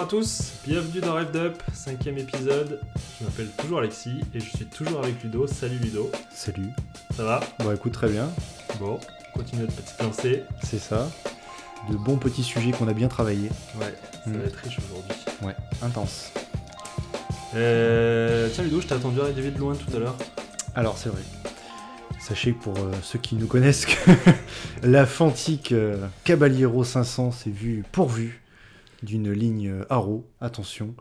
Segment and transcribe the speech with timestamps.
[0.00, 2.78] Bonjour à tous, bienvenue dans Rêve Up, cinquième épisode.
[3.18, 5.48] Je m'appelle toujours Alexis et je suis toujours avec Ludo.
[5.48, 6.68] Salut Ludo, Salut.
[7.16, 7.40] ça va?
[7.58, 8.28] Bon, écoute, très bien.
[8.78, 9.00] Bon,
[9.34, 10.44] continue notre petite lancée.
[10.62, 11.10] C'est ça.
[11.90, 13.48] De bons petits sujets qu'on a bien travaillés.
[13.80, 13.92] Ouais,
[14.24, 14.36] ça Mm.
[14.36, 15.24] va être riche aujourd'hui.
[15.42, 16.30] Ouais, intense.
[17.56, 20.16] Euh, tiens Ludo, je t'ai attendu arriver de loin tout à l'heure.
[20.76, 21.22] Alors, c'est vrai.
[22.20, 24.12] Sachez que pour euh, ceux qui nous connaissent, que
[24.84, 28.40] la Fantique euh, Caballero 500 s'est vue pourvue
[29.02, 30.26] d'une ligne euh, Haro.
[30.40, 30.94] Attention.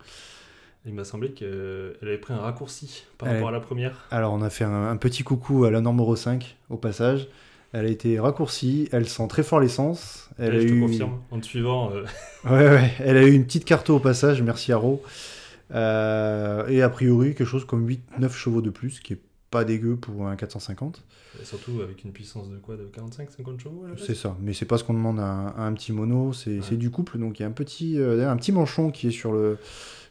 [0.86, 4.06] Il m'a semblé qu'elle avait pris un raccourci par rapport à la première.
[4.12, 7.28] Alors, on a fait un, un petit coucou à la norme Euro 5 au passage.
[7.74, 10.30] Elle a été raccourcie, elle sent très fort l'essence.
[10.40, 10.80] Elle Ouais, a je te eu...
[10.82, 12.04] confirme, en te suivant, euh,
[12.46, 15.04] Ouais, ouais, elle a eu une petite carte au passage, merci Haro.
[15.74, 19.20] Euh, et a priori, quelque chose comme 8-9 chevaux de plus, qui est
[19.50, 21.04] pas dégueu pour un 450.
[21.42, 24.66] et surtout avec une puissance de quoi De 45-50 chevaux la C'est ça, mais c'est
[24.66, 26.76] pas ce qu'on demande à un, à un petit mono, c'est Ouais.
[26.78, 29.32] du couple, donc il y a un petit, euh, un petit manchon qui est sur
[29.32, 29.58] le,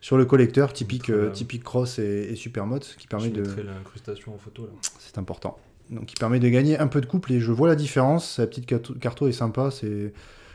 [0.00, 3.62] sur le collecteur, typique, euh, typique cross et, et qui permet Je de...
[3.62, 4.72] l'incrustation en photo là.
[5.00, 5.58] C'est important.
[5.90, 8.46] Donc qui permet de gagner un peu de couple, et je vois la différence, sa
[8.46, 8.66] petite
[8.98, 10.12] carto, est sympa, c'est...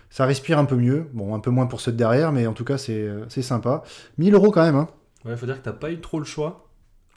[0.10, 2.52] Ça respire un peu mieux, bon un peu moins pour ceux de derrière, mais en
[2.52, 3.82] tout cas c'est euh, c'est sympa.
[4.18, 4.90] 1000 euros quand même, hein.
[5.24, 6.68] Ouais, faut dire que t'as pas eu trop le choix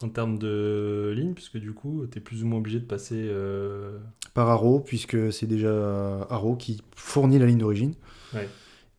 [0.02, 3.14] en termes de ligne, puisque du coup, t'es plus ou moins obligé de passer.
[3.16, 3.98] euh,
[4.34, 7.94] par Haro, puisque c'est déjà Haro qui fournit la ligne d'origine.
[8.34, 8.48] Ouais.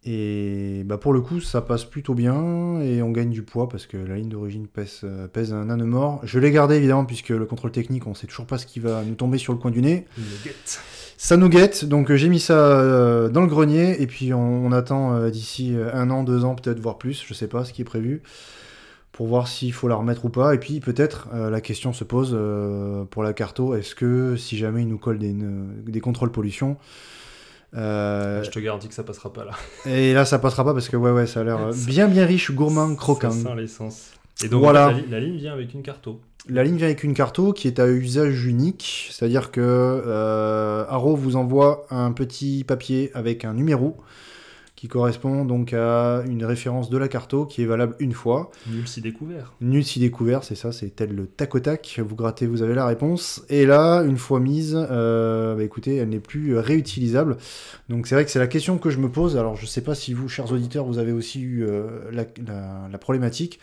[0.07, 3.87] Et bah pour le coup, ça passe plutôt bien et on gagne du poids parce
[3.87, 5.01] que la ligne d'origine pèse,
[5.33, 6.21] pèse un âne mort.
[6.23, 9.03] Je l'ai gardé évidemment puisque le contrôle technique, on sait toujours pas ce qui va
[9.03, 10.05] nous tomber sur le coin du nez.
[10.43, 10.79] guette.
[11.17, 14.65] Ça nous guette, donc euh, j'ai mis ça euh, dans le grenier et puis on,
[14.65, 17.81] on attend d'ici un an, deux ans, peut-être voire plus, je sais pas ce qui
[17.81, 18.21] est prévu,
[19.15, 20.53] pour voir s'il faut la remettre ou pas.
[20.53, 24.57] Et puis peut-être euh, la question se pose euh, pour la carto, est-ce que si
[24.57, 26.75] jamais il nous colle des, des contrôles pollution,
[27.75, 29.51] euh, Je te garantis que ça passera pas là.
[29.85, 32.25] et là ça passera pas parce que ouais ouais ça a l'air euh, bien bien
[32.25, 33.31] riche, gourmand, croquant.
[33.31, 34.11] Ça sent l'essence.
[34.43, 34.87] Et donc, Voilà.
[34.87, 36.19] la, li- la ligne vient avec une carto.
[36.49, 41.15] La ligne vient avec une carto qui est à usage unique, c'est-à-dire que euh, Haro
[41.15, 43.95] vous envoie un petit papier avec un numéro
[44.85, 48.51] qui correspond donc à une référence de la carto qui est valable une fois.
[48.69, 49.53] Nul si découvert.
[49.59, 52.75] Nul si découvert, c'est ça, c'est tel le tac au tac, vous grattez, vous avez
[52.75, 53.43] la réponse.
[53.49, 57.37] Et là, une fois mise, euh, bah écoutez, elle n'est plus réutilisable.
[57.89, 59.37] Donc c'est vrai que c'est la question que je me pose.
[59.37, 62.87] Alors je sais pas si vous, chers auditeurs, vous avez aussi eu euh, la, la-
[62.91, 63.59] la problématique,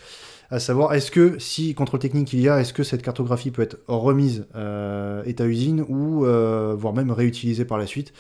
[0.51, 3.63] à savoir est-ce que si contrôle technique il y a, est-ce que cette cartographie peut
[3.63, 8.13] être remise euh, état usine ou euh, voire même réutilisée par la suite?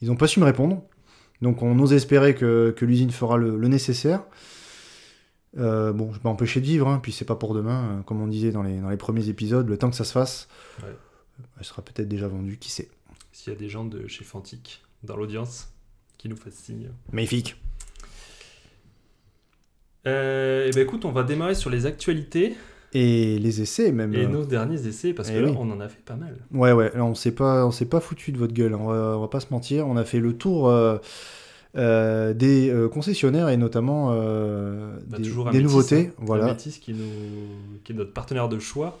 [0.00, 0.82] Ils n'ont pas su me répondre.
[1.42, 4.22] Donc on ose espérer que, que l'usine fera le, le nécessaire.
[5.58, 8.22] Euh, bon, je vais m'empêcher de vivre, hein, puis c'est pas pour demain, euh, comme
[8.22, 10.48] on disait dans les, dans les premiers épisodes, le temps que ça se fasse,
[10.82, 10.88] Ouais.
[11.58, 12.88] elle sera peut-être déjà vendue, qui sait.
[13.32, 15.68] S'il y a des gens de chez Fantic dans l'audience
[16.16, 16.88] qui nous fassent signe.
[17.12, 17.56] Magnifique.
[20.06, 22.54] Euh, et ben écoute, on va démarrer sur les actualités
[22.94, 24.12] Et les essais même.
[24.14, 25.56] et euh, nos derniers essais parce que Eh là, oui.
[25.58, 26.36] on en a fait pas mal.
[26.52, 28.86] Ouais, ouais, là on s'est pas, on s'est pas foutu de votre gueule, hein, on
[28.88, 29.86] va, on va pas se mentir.
[29.88, 30.98] On a fait le tour euh,
[31.76, 36.06] euh, des concessionnaires et notamment Bah, des, toujours des Amétis, nouveautés.
[36.08, 36.12] hein.
[36.18, 36.44] Voilà.
[36.46, 37.06] Amétis qui, nous...
[37.84, 38.98] qui est notre partenaire de choix.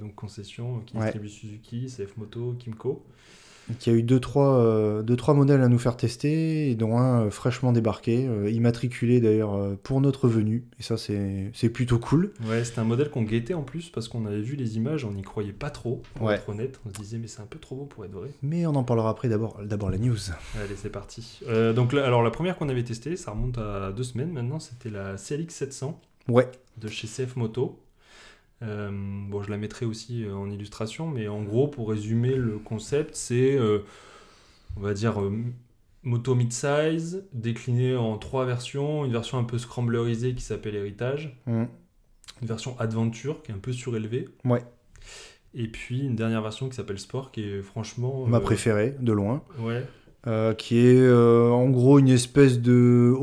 [0.00, 1.04] donc concession qui Ouais.
[1.04, 3.02] distribue Suzuki, CF Moto, Kimco.
[3.78, 6.96] Qui a eu deux trois, euh, deux, trois modèles à nous faire tester, et dont
[6.98, 10.64] un euh, fraîchement débarqué, euh, immatriculé d'ailleurs pour notre venue.
[10.78, 12.32] Et ça, c'est c'est plutôt cool.
[12.48, 15.12] Ouais, c'était un modèle qu'on guettait en plus parce qu'on avait vu les images, on
[15.12, 16.36] n'y croyait pas trop, pour Ouais.
[16.36, 16.80] être honnête.
[16.86, 18.28] On se disait, mais c'est un peu trop beau pour être vrai.
[18.42, 20.16] Mais on en parlera après, d'abord d'abord la news.
[20.56, 21.40] Allez, c'est parti.
[21.74, 24.90] Donc, là, alors, la première qu'on avait testée, ça remonte à deux semaines maintenant, c'était
[24.90, 26.48] la CLX 700 Ouais,
[26.80, 27.78] de chez CF Moto.
[28.62, 32.58] Euh, bon, je la mettrai aussi euh, en illustration, mais en gros, pour résumer le
[32.58, 33.80] concept, c'est, euh,
[34.76, 35.32] on va dire, euh,
[36.02, 39.04] moto mid-size, décliné en trois versions.
[39.04, 41.64] Une version un peu scramblerisée qui s'appelle Héritage, Mm.
[42.42, 44.64] une version Adventure qui est un peu surélevée, ouais.
[45.54, 48.26] et puis une dernière version qui s'appelle Sport qui est franchement.
[48.26, 49.42] ma préférée, de loin.
[49.60, 49.84] Ouais,
[50.26, 53.14] euh, qui est euh, en gros une espèce de,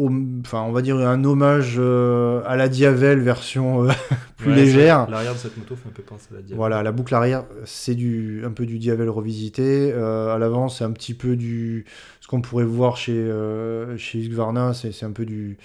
[0.42, 3.88] enfin on va dire un hommage euh, à la Diavel version
[4.38, 5.10] plus Ouais, légère.
[5.10, 6.58] L'arrière de cette moto fait un peu penser à la Diablo.
[6.58, 9.92] Voilà, la boucle arrière, c'est du un peu du Diavel revisité.
[9.94, 11.86] Euh, à l'avant, c'est un petit peu du
[12.22, 15.58] ce qu'on pourrait voir chez euh, chez Husqvarna, c'est c'est un peu du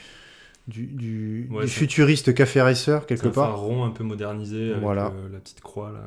[0.69, 3.49] du, du, Ouais, du c'est- futuriste café racer quelque un part.
[3.49, 5.07] phare rond un peu modernisé avec Voilà.
[5.07, 6.03] euh, la petite croix là.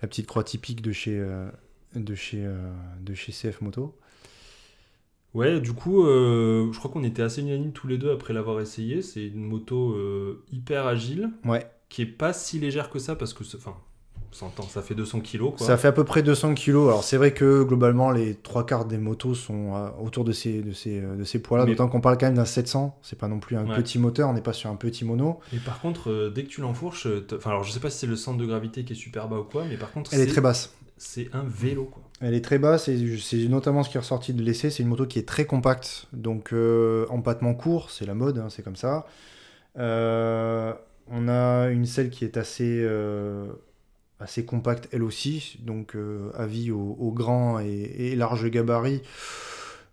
[0.00, 1.46] La petite croix typique de chez euh,
[1.94, 2.42] de chez
[3.02, 3.94] de chez CF Moto.
[5.34, 8.60] Ouais, du coup, euh, je crois qu'on était assez unanimes tous les deux après l'avoir
[8.60, 9.02] essayé.
[9.02, 11.66] C'est une moto euh, hyper agile, Ouais.
[11.88, 13.74] Qui est pas si légère que ça parce que, enfin,
[14.30, 15.54] ça fait 200 kilos.
[15.56, 15.66] Quoi.
[15.66, 16.88] Ça fait à peu près 200 kilos.
[16.88, 20.60] Alors c'est vrai que globalement les trois quarts des motos sont euh, autour de ces,
[20.60, 22.98] de ces, euh, de ces poids-là, Mais- d'autant qu'on parle quand même d'un 700.
[23.02, 23.76] C'est pas non plus un Ouais.
[23.76, 25.40] petit moteur, on n'est pas sur un petit mono.
[25.54, 28.06] Et par contre, euh, dès que tu l'enfourches, enfin alors je sais pas si c'est
[28.06, 30.26] le centre de gravité qui est super bas ou quoi, mais par contre Elle est
[30.26, 30.74] très basse.
[30.98, 32.02] c'est un vélo quoi.
[32.20, 34.68] Elle est très basse et c'est notamment ce qui est ressorti de l'essai.
[34.70, 38.48] C'est une moto qui est très compacte, donc euh, empattement court, c'est la mode, hein,
[38.50, 39.06] c'est comme ça.
[39.78, 40.74] Euh,
[41.10, 43.46] on a une selle qui est assez, euh,
[44.20, 49.02] assez compacte elle aussi, donc euh, avis aux, aux grands et, et larges gabarits.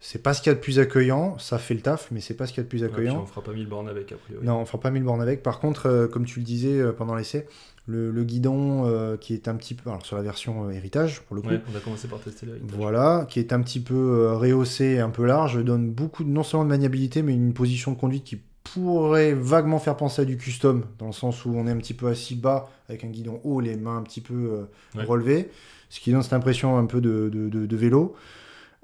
[0.01, 2.35] C'est pas ce qu'il y a de plus accueillant, ça fait le taf, mais c'est
[2.35, 3.21] pas ce qu'il y a de plus Ouais, accueillant.
[3.23, 4.45] on fera pas 1000 bornes avec a priori.
[4.45, 5.41] Non, on fera pas 1000 bornes avec.
[5.41, 7.47] Par contre, euh, comme tu le disais euh, pendant l'essai,
[7.87, 9.89] le, le guidon euh, qui est un petit peu.
[9.89, 11.47] Alors, sur la version héritage, pour le coup.
[11.47, 14.99] Ouais, on a commencé par tester la Voilà, qui est un petit peu rehaussé et
[14.99, 18.39] un peu large, donne beaucoup, non seulement de maniabilité, mais une position de conduite qui
[18.75, 21.93] pourrait vaguement faire penser à du custom, dans le sens où on est un petit
[21.93, 24.63] peu assis bas, avec un guidon haut, les mains un petit peu euh,
[24.99, 25.03] Ouais.
[25.05, 25.49] relevées,
[25.89, 28.15] ce qui donne cette impression un peu de, de- de- de vélo.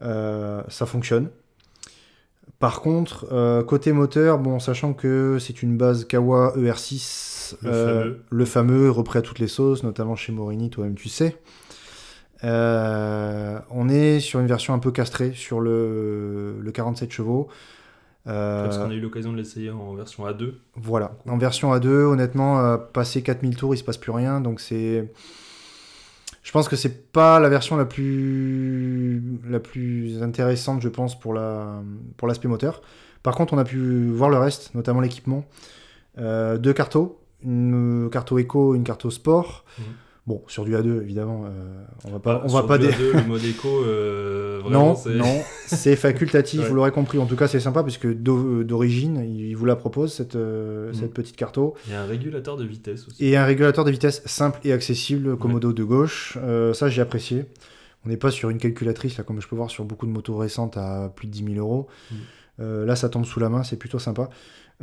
[0.02, 1.30] Euh, ça fonctionne.
[2.60, 8.20] Par contre, euh, côté moteur, bon, sachant que c'est une base Kawa ER6, Le fameux.
[8.30, 11.38] le fameux, repris à toutes les sauces, notamment chez Morini, toi-même tu sais.
[12.44, 17.48] On est sur une version un peu castrée sur le, le 47 chevaux.
[18.28, 20.54] Euh, Parce qu'on a eu l'occasion de l'essayer en version A2.
[20.76, 24.42] voilà, en version A2, honnêtement, euh, passer 4000 tours, il se passe plus rien.
[24.42, 25.12] Donc c'est.
[26.44, 31.34] Je pense que c'est pas la version la plus, la plus intéressante, je pense, pour
[31.34, 31.82] la
[32.18, 32.82] pour l'aspect moteur.
[33.24, 35.46] Par contre, on a pu voir le reste, notamment l'équipement.
[36.18, 39.66] Euh, deux cartos, une carto éco, une carto sport.
[39.78, 39.86] Mhm.
[40.28, 42.94] Bon, sur du A2, évidemment, euh, on va pas, on Sur va pas du dé-
[42.94, 46.68] A2, le mode éco, euh, vraiment, non, c'est- non, c'est facultatif, Ouais.
[46.70, 47.18] vous l'aurez compris.
[47.18, 50.94] En tout cas, c'est sympa puisque d'o- d'origine, il vous la propose cette, euh, Mhm.
[50.94, 51.74] cette petite carto.
[51.88, 53.26] Il y a un régulateur de vitesse aussi.
[53.26, 56.38] Et un régulateur de vitesse simple et accessible, commodo de gauche.
[56.44, 57.46] Euh, ça, j'ai apprécié.
[58.06, 60.38] On n'est pas sur une calculatrice, là, comme je peux voir sur beaucoup de motos
[60.38, 61.88] récentes à plus de 10 000 euros.
[62.12, 62.16] Mm.
[62.86, 64.30] Là, ça tombe sous la main, c'est plutôt sympa.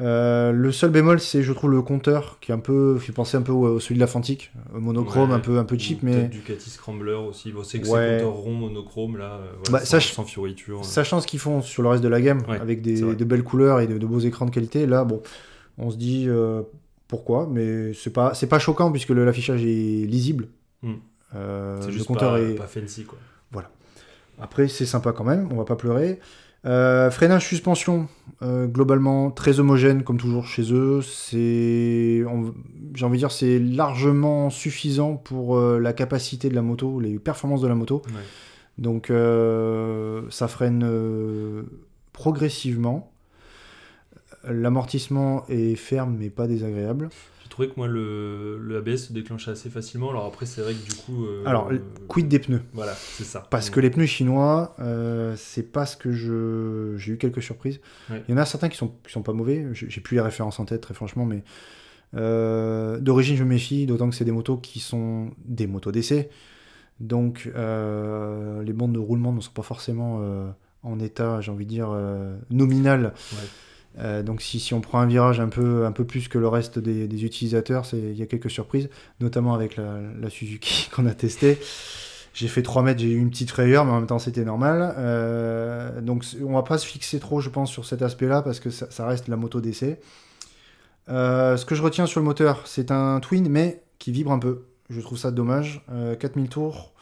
[0.01, 3.37] Euh, le seul bémol, c'est, je trouve, le compteur qui est un peu, fait penser
[3.37, 6.03] un peu au, celui de la Fantique, au monochrome, Ouais, un peu, un peu cheap,
[6.03, 7.51] mais Ducati Scrambler aussi.
[7.51, 8.19] Bon, c'est que Ouais.
[8.19, 10.85] c'est compteur rond monochrome là, euh, voilà, Bah, sans, fioriture.
[10.85, 13.43] sachant ce qu'ils font sur le reste de la gamme, Ouais, avec des, de belles
[13.45, 15.21] couleurs et de, de beaux écrans de qualité, là, bon,
[15.79, 16.63] on se dit euh,
[17.09, 20.49] pourquoi, mais c'est pas, c'est pas choquant puisque l'affichage est lisible.
[20.83, 20.93] Mm.
[21.35, 23.19] Euh, c'est le compteur pas, est, pas fancy quoi.
[24.41, 26.21] Après, c'est sympa quand même, on va pas pleurer.
[26.67, 28.09] Euh, freinage suspension,
[28.43, 31.03] euh, globalement très homogène comme toujours chez eux.
[31.03, 32.25] C'est,
[32.95, 37.19] j'ai envie de dire, c'est largement suffisant pour euh, la capacité de la moto, les
[37.19, 38.03] performances de la moto.
[38.07, 38.23] Ouais.
[38.79, 39.13] Donc,
[40.31, 40.89] ça freine
[42.13, 43.13] progressivement.
[44.49, 47.09] L'amortissement est ferme mais pas désagréable.
[47.59, 50.11] Trouvé que moi le, le ABS se déclenchait assez facilement.
[50.11, 51.25] Alors après, c'est vrai que du coup.
[51.25, 51.69] euh, Alors,
[52.07, 52.63] Quid des pneus?
[52.73, 53.49] Voilà, c'est ça.
[53.51, 56.95] Parce que les pneus chinois, euh, c'est pas ce que je.
[56.99, 57.81] J'ai eu quelques surprises.
[58.11, 58.23] Ouais.
[58.29, 59.67] Il y en a certains qui sont, qui sont pas mauvais.
[59.73, 61.43] J'ai plus les références en tête, très franchement, mais
[62.15, 66.31] euh, d'origine, je me méfie, d'autant que c'est des motos qui sont des motos d'essai.
[67.01, 70.23] Donc, les bandes de roulement ne sont pas forcément
[70.85, 71.89] en état, j'ai envie de dire,
[72.51, 73.15] nominal.
[73.33, 73.39] Ouais.
[73.99, 76.79] Euh, donc, si, on prend un virage un peu, un peu plus que le reste
[76.79, 78.89] des, utilisateurs, il y a quelques surprises,
[79.21, 81.59] notamment avec la, Suzuki qu'on a testée.
[82.35, 84.95] J'ai fait 3 mètres, j'ai eu une petite frayeur, mais en même temps c'était normal.
[84.97, 88.71] Euh, donc on va pas se fixer trop, je pense, sur cet aspect-là, parce que
[88.71, 90.01] ça, reste la moto d'essai.
[91.09, 94.39] Euh, ce que je retiens sur le moteur, c'est un twin, mais qui vibre un
[94.39, 94.67] peu.
[94.89, 95.85] Je trouve ça dommage.
[95.91, 96.93] Euh, 4000 tours,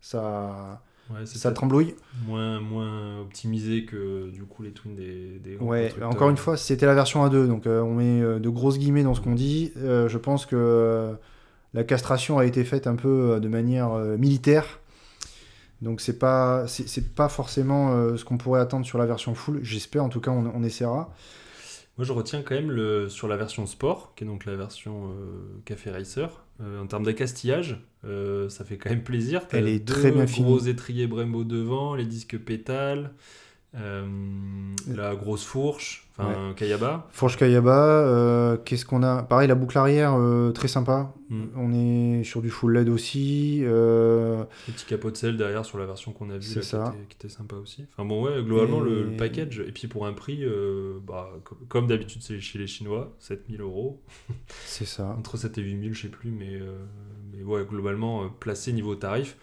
[0.00, 1.94] ça, Ouais, c'est ça tremblouille.
[2.26, 6.84] moins, moins optimisé que du coup les twins des, des Ouais, encore une fois, c'était
[6.86, 9.72] la version 1.2, donc euh, on met euh, de grosses guillemets dans ce qu'on dit.
[9.78, 11.14] Euh, je pense que
[11.74, 14.80] la castration a été faite un peu de manière militaire.
[15.80, 19.60] Donc c'est pas c'est pas forcément ce qu'on pourrait attendre sur la version full.
[19.62, 21.10] J'espère, en tout cas, on, on essaiera.
[21.96, 25.10] Moi, je retiens quand même le, sur la version sport, qui est donc la version
[25.10, 26.44] euh, Café Racer.
[26.60, 29.42] euh, en termes d'accastillage, euh, ça fait quand même plaisir.
[29.50, 30.68] Elle est deux très bien gros finie.
[30.68, 33.12] étriers Brembo devant, les disques pétales,
[33.74, 34.06] euh,
[34.88, 37.08] la grosse fourche, enfin Kayaba.
[37.10, 39.24] Fourche Kayaba, euh, qu'est-ce qu'on a?
[39.24, 40.16] Pareil, la boucle arrière,
[40.54, 41.12] très sympa.
[41.28, 41.44] Mm.
[41.56, 43.62] On est sur du full LED aussi.
[43.62, 46.68] Le petit capot de sel derrière sur la version qu'on a vue, C'est là, qui,
[46.68, 46.94] ça.
[46.94, 47.84] était, qui était sympa aussi.
[47.92, 50.44] Enfin bon, ouais, globalement, le, package, et puis pour un prix,
[51.04, 54.00] bah, comme, comme d'habitude c'est chez les Chinois, 7000 euros.
[54.64, 55.16] c'est ça.
[55.18, 56.60] Entre 7 et 8000, je sais plus, mais,
[57.44, 59.36] ouais, globalement, euh, placé niveau tarif.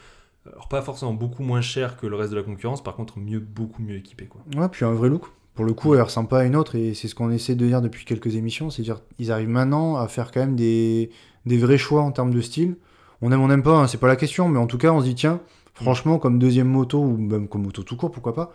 [0.52, 3.40] Alors, pas forcément beaucoup moins cher que le reste de la concurrence, par contre, mieux,
[3.40, 4.42] beaucoup mieux équipé, quoi.
[4.56, 5.24] Ouais, puis un vrai look.
[5.56, 7.66] Pour le coup, elle ressemble pas à une autre, et c'est ce qu'on essaie de
[7.66, 11.10] dire depuis quelques émissions, c'est-à-dire ils arrivent maintenant à faire quand même des,
[11.46, 12.76] des vrais choix en termes de style.
[13.22, 15.00] On aime, on n'aime pas, hein, c'est pas la question, mais en tout cas, on
[15.00, 15.40] se dit, tiens,
[15.74, 18.52] franchement, comme deuxième moto, ou même comme moto tout court, pourquoi pas,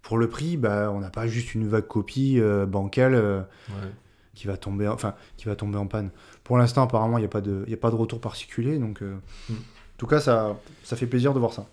[0.00, 3.90] pour le prix, bah, on n'a pas juste une vague copie euh, bancale euh, Ouais.
[4.34, 6.10] qui, va tomber, enfin, qui va tomber en panne.
[6.48, 9.02] Pour l'instant, apparemment, il n'y a, pas de- y a pas de retour particulier, donc
[9.02, 9.14] euh,
[9.48, 9.52] Mm.
[9.52, 11.68] en tout cas, ça, ça fait plaisir de voir ça.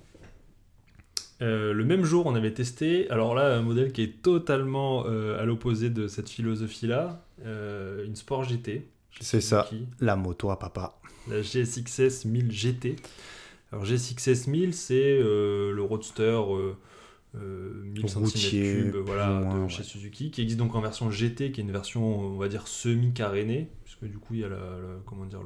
[1.41, 5.41] Euh, le même jour, on avait testé, alors là, un modèle qui est totalement euh,
[5.41, 8.87] à l'opposé de cette philosophie-là, euh, une Sport GT.
[9.21, 9.69] C'est ça.
[9.99, 10.99] La moto à papa.
[11.29, 12.95] La GSXS 1000 GT.
[13.71, 16.73] Alors GSXS 1000, c'est euh, le roadster euh,
[17.35, 19.83] euh, 1000 Routier, cm3 voilà, plus ou moins, de chez ouais.
[19.83, 23.67] Suzuki, qui existe donc en version GT, qui est une version, on va dire, semi-carénée,
[24.07, 24.59] du coup, il y a la,
[25.05, 25.41] comment dire,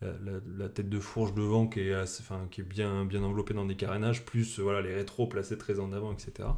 [0.00, 3.74] la, tête de fourche devant qui est, enfin, qui est bien, bien enveloppée dans des
[3.74, 6.48] carénages, plus euh, voilà, les rétros placés très en avant, etc.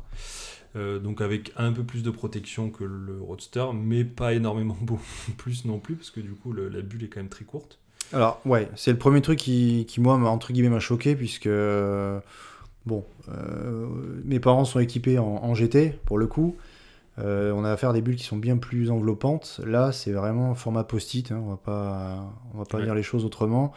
[0.77, 4.99] Euh, donc avec un peu plus de protection que le Roadster, mais pas énormément beau
[5.37, 7.79] plus non plus, parce que du coup, la bulle est quand même très courte.
[8.13, 12.19] Alors, ouais, c'est le premier truc qui, qui moi, entre guillemets, m'a choqué, puisque, euh,
[12.85, 13.05] bon,
[14.25, 16.57] mes parents sont équipés en GT, pour le coup.
[17.21, 19.61] Euh, on a affaire à des bulles qui sont bien plus enveloppantes.
[19.67, 22.85] Là, c'est vraiment format post-it, hein, on va pas, on va pas Ouais.
[22.85, 23.73] dire les choses autrement.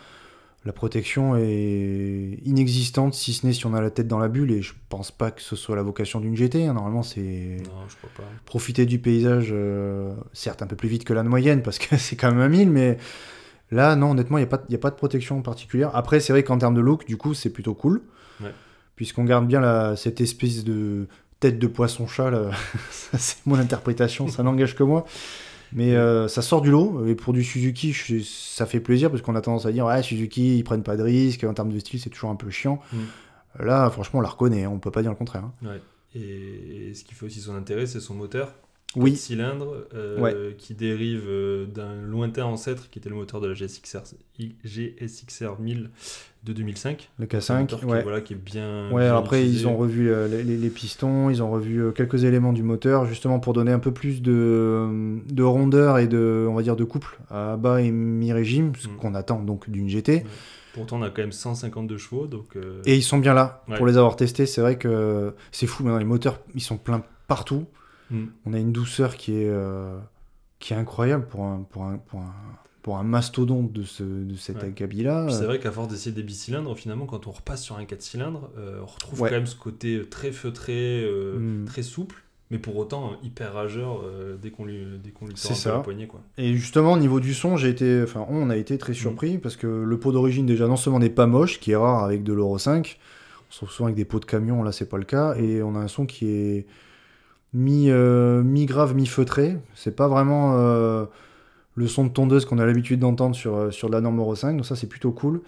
[0.65, 4.50] La protection est inexistante, si ce n'est si on a la tête dans la bulle,
[4.51, 6.65] et je pense pas que ce soit la vocation d'une GT.
[6.67, 6.73] hein.
[6.73, 7.57] Normalement, c'est
[8.45, 12.15] profiter du paysage, euh, certes un peu plus vite que la moyenne, parce que c'est
[12.15, 12.97] quand même un 1000, mais
[13.71, 15.91] là, non, honnêtement, il n'y a, pas de- y a pas de protection particulière.
[15.95, 18.01] Après, c'est vrai qu'en termes de look, du coup, c'est plutôt cool,
[18.41, 18.53] Ouais.
[18.95, 21.07] puisqu'on garde bien la, cette espèce de
[21.43, 22.31] tête de poisson-chat,
[23.17, 25.05] c'est mon interprétation, ça n'engage que moi.
[25.75, 29.21] Mais euh, ça sort du lot, et pour du Suzuki, je- ça fait plaisir, parce
[29.23, 31.79] qu'on a tendance à dire, ouais, Suzuki, ils prennent pas de risques, en termes de
[31.79, 32.79] style, c'est toujours un peu chiant.
[32.93, 32.97] Mm.
[33.65, 35.43] Là, franchement, on la reconnaît, hein, on peut pas dire le contraire.
[35.45, 35.67] hein.
[35.67, 35.81] Ouais.
[36.15, 38.53] Et ce qui fait aussi son intérêt, c'est son moteur.
[38.95, 40.55] Oui, cylindre euh, Ouais.
[40.59, 44.01] qui dérive euh, d'un lointain ancêtre qui était le moteur de la GSXR,
[44.63, 45.89] GSXR 1000
[46.43, 47.09] de 2005.
[47.19, 48.03] le C'est un K5, moteur qui, ouais.
[48.03, 48.89] voilà, qui est bien.
[48.91, 49.62] Ouais, bien après, utilisé.
[49.62, 53.39] ils ont revu euh, les, pistons, ils ont revu euh, quelques éléments du moteur, justement
[53.39, 57.17] pour donner un peu plus de, de rondeur et de, on va dire, de couple
[57.29, 58.95] à bas et mi-régime, ce Mm.
[58.97, 60.25] qu'on attend donc d'une GT.
[60.73, 62.55] Pourtant, on a quand même 152 chevaux, donc.
[62.55, 63.63] euh, Et ils sont bien là.
[63.69, 63.77] Ouais.
[63.77, 65.83] Pour les avoir testés, c'est vrai que c'est fou.
[65.83, 67.65] Maintenant, les moteurs, ils sont pleins partout.
[68.12, 68.23] mm.
[68.47, 69.97] On a une douceur qui est, euh,
[70.59, 72.33] qui est incroyable pour un, pour un, pour un,
[72.83, 74.67] pour un mastodonte de, ce, de cet Ouais.
[74.69, 75.29] acabit-là.
[75.29, 78.49] C'est vrai qu'à force d'essayer des bicylindres, finalement, quand on repasse sur un 4 cylindres,
[78.57, 79.29] euh, on retrouve Ouais.
[79.29, 81.65] quand même ce côté très feutré, euh, Mm.
[81.65, 82.21] très souple,
[82.51, 85.53] mais pour autant euh, hyper rageur euh, dès qu'on lui, dès qu'on lui un peu
[85.55, 85.71] ça.
[85.75, 86.07] la poignée.
[86.07, 86.21] Quoi.
[86.37, 89.55] Et justement, au niveau du son, j'ai été, enfin, on a été très surpris parce
[89.55, 92.33] que le pot d'origine, déjà, non seulement n'est pas moche, qui est rare avec de
[92.33, 92.99] l'Euro 5,
[93.49, 95.63] on se trouve souvent avec des pots de camion, là, c'est pas le cas, et
[95.63, 96.65] on a un son qui est
[97.53, 99.57] mi, euh, mi-grave, mi-feutré.
[99.73, 101.05] C'est pas vraiment euh,
[101.75, 104.36] le son de tondeuse qu'on a l'habitude d'entendre sur, euh, sur de la norme Euro
[104.36, 105.42] 5, donc ça, c'est plutôt cool.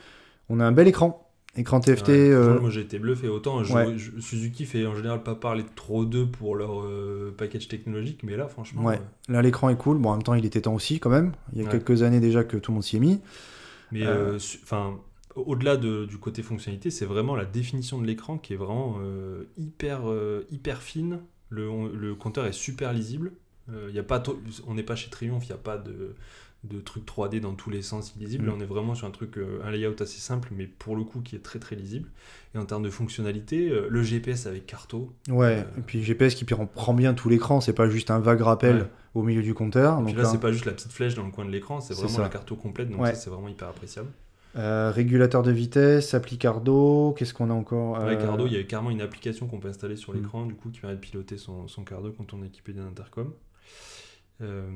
[0.49, 2.07] On a un bel écran, écran TFT.
[2.09, 3.27] Ouais, euh, moi j'ai été bluffé.
[3.29, 3.97] Autant je- ouais.
[3.97, 8.35] je- Suzuki fait en général pas parler trop d'eux pour leur euh, package technologique, mais
[8.37, 8.83] là franchement.
[8.83, 8.97] Ouais.
[9.29, 9.97] euh, Là, l'écran est cool.
[9.97, 11.31] Bon, en même temps, il était temps aussi, quand même.
[11.53, 13.21] Il y a quelques années déjà que tout le monde s'y est mis.
[13.91, 14.05] Mais
[14.63, 14.97] enfin,
[15.35, 18.97] au-delà de- du côté fonctionnalité, c'est vraiment la définition de l'écran qui est vraiment
[19.57, 20.01] hyper,
[20.51, 21.19] hyper fine.
[21.49, 23.31] Le, on- le compteur est super lisible.
[23.73, 24.21] Euh, y a pas
[24.67, 26.13] on n'est pas chez Triumph, il n'y a pas de,
[26.65, 28.43] de truc 3D dans tous les sens illisibles.
[28.45, 28.47] Mm.
[28.47, 31.03] Là, on est vraiment sur un truc, euh, un layout assez simple, mais pour le
[31.03, 32.09] coup qui est très très lisible.
[32.53, 35.11] Et en termes de fonctionnalité, euh, le GPS avec Carto.
[35.29, 38.41] Ouais, Euh, et puis GPS qui prend bien tout l'écran, c'est pas juste un vague
[38.41, 38.87] rappel Ouais.
[39.15, 39.93] au milieu du compteur.
[39.93, 41.51] Et Donc puis là, là, c'est pas juste la petite flèche dans le coin de
[41.51, 42.89] l'écran, c'est vraiment la Carto complète.
[42.89, 43.13] Donc Ouais.
[43.13, 44.09] ça, c'est vraiment hyper appréciable.
[44.55, 48.89] régulateur de vitesse, appli Cardo, qu'est-ce qu'on a encore Ouais, Cardo, il y a carrément
[48.91, 50.17] une application qu'on peut installer sur Mm.
[50.17, 52.85] l'écran, du coup, qui permet de piloter son, son Cardo quand on est équipé d'un
[52.87, 53.33] intercom.
[54.41, 54.67] Euh,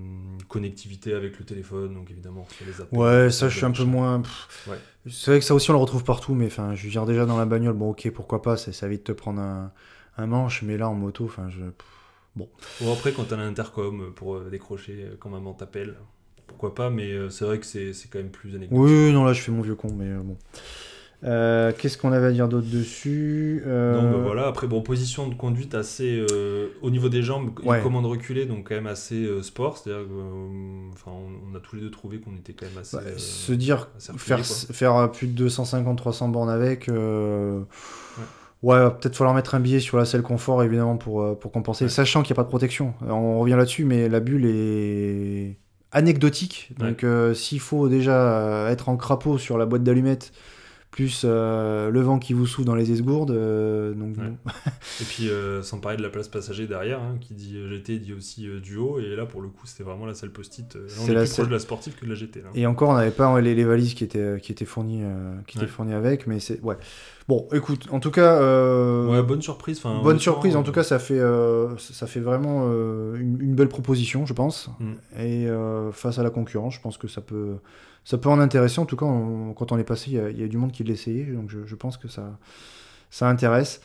[0.47, 2.97] connectivité avec le téléphone, donc évidemment, les appels.
[2.97, 4.21] Ouais, ça je suis un peu moins.
[4.67, 4.77] Ouais.
[5.09, 7.25] C'est vrai que ça aussi on le retrouve partout, mais enfin, je veux dire déjà
[7.25, 9.73] dans la bagnole, bon ok, pourquoi pas, ça, ça évite de te prendre un,
[10.15, 11.59] un manche, mais là en moto, enfin, je.
[12.37, 12.49] Bon,
[12.89, 15.95] après, quand t'as l'intercom pour euh, décrocher euh, quand maman t'appelle,
[16.47, 18.81] pourquoi pas, mais c'est vrai que c'est quand même plus anecdotique.
[18.81, 20.37] Oui, non là je fais mon vieux con, mais bon.
[21.25, 25.27] Euh, Qu'est-ce qu'on avait à dire d'autre dessus Euh, Donc bah, voilà, après, bon, position
[25.27, 26.23] de conduite assez.
[26.31, 27.81] euh, au niveau des jambes, une Ouais.
[27.81, 31.81] commande reculée, donc quand même assez euh, sport, c'est-à-dire qu'on on, on a tous les
[31.81, 32.95] deux trouvé qu'on était quand même assez.
[32.95, 36.89] Bah, se dire assez reculé, faire, faire plus de 250-300 bornes avec.
[38.61, 41.89] Ouais, peut-être falloir mettre un billet sur la selle confort évidemment pour, pour compenser, Ouais.
[41.89, 42.93] sachant qu'il n'y a pas de protection.
[43.07, 45.57] On revient là-dessus, mais la bulle est
[45.93, 46.71] anecdotique.
[46.77, 50.33] Donc euh, s'il faut déjà être en crapaud sur la boîte d'allumettes
[50.91, 53.31] plus euh, le vent qui vous souffle dans les esgourdes.
[53.31, 54.23] euh, donc, Ouais.
[54.23, 54.51] bon.
[55.01, 58.13] Et puis, euh, sans parler de la place passager derrière, hein, qui dit GT dit
[58.13, 58.99] aussi duo.
[58.99, 60.77] Et là, pour le coup, c'était vraiment la salle post-it.
[60.87, 62.41] C'est la plus proche de la sportive que de la GT.
[62.41, 62.49] Là.
[62.55, 65.03] Et encore, on n'avait pas les, les valises qui étaient, qui étaient fournies,
[65.47, 65.71] qui étaient Ouais.
[65.71, 66.77] fournies avec, mais c'est ouais.
[67.29, 69.77] Bon, écoute, en tout cas, euh, Ouais, bonne surprise.
[69.77, 70.55] enfin, bonne surprise.
[70.55, 74.25] En euh, tout cas, ça fait, euh, ça fait vraiment euh, une, une belle proposition,
[74.25, 74.71] je pense.
[74.79, 74.91] Mm.
[75.19, 77.57] Et euh, face à la concurrence, je pense que ça peut,
[78.03, 78.79] ça peut en intéresser.
[78.79, 80.57] En tout cas, on- quand on est passé, il y a, il y a du
[80.57, 82.23] monde qui l'essayait, donc je, je pense que ça,
[83.11, 83.79] ça intéresse.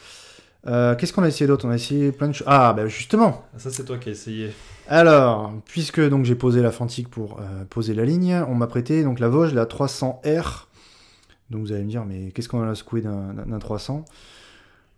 [0.67, 1.67] Euh, Qu'est-ce qu'on a essayé d'autre?
[1.69, 2.47] On a essayé plein de choses.
[2.51, 3.45] Ah, ben justement.
[3.59, 4.53] Ça, c'est toi qui as essayé.
[4.89, 9.05] Alors, puisque donc j'ai posé la Fantique pour euh, poser la ligne, on m'a prêté
[9.05, 10.67] donc la Vosges, la 300R.
[11.55, 14.05] Donc vous allez me dire, mais qu'est-ce qu'on a secoué d'un d'un 300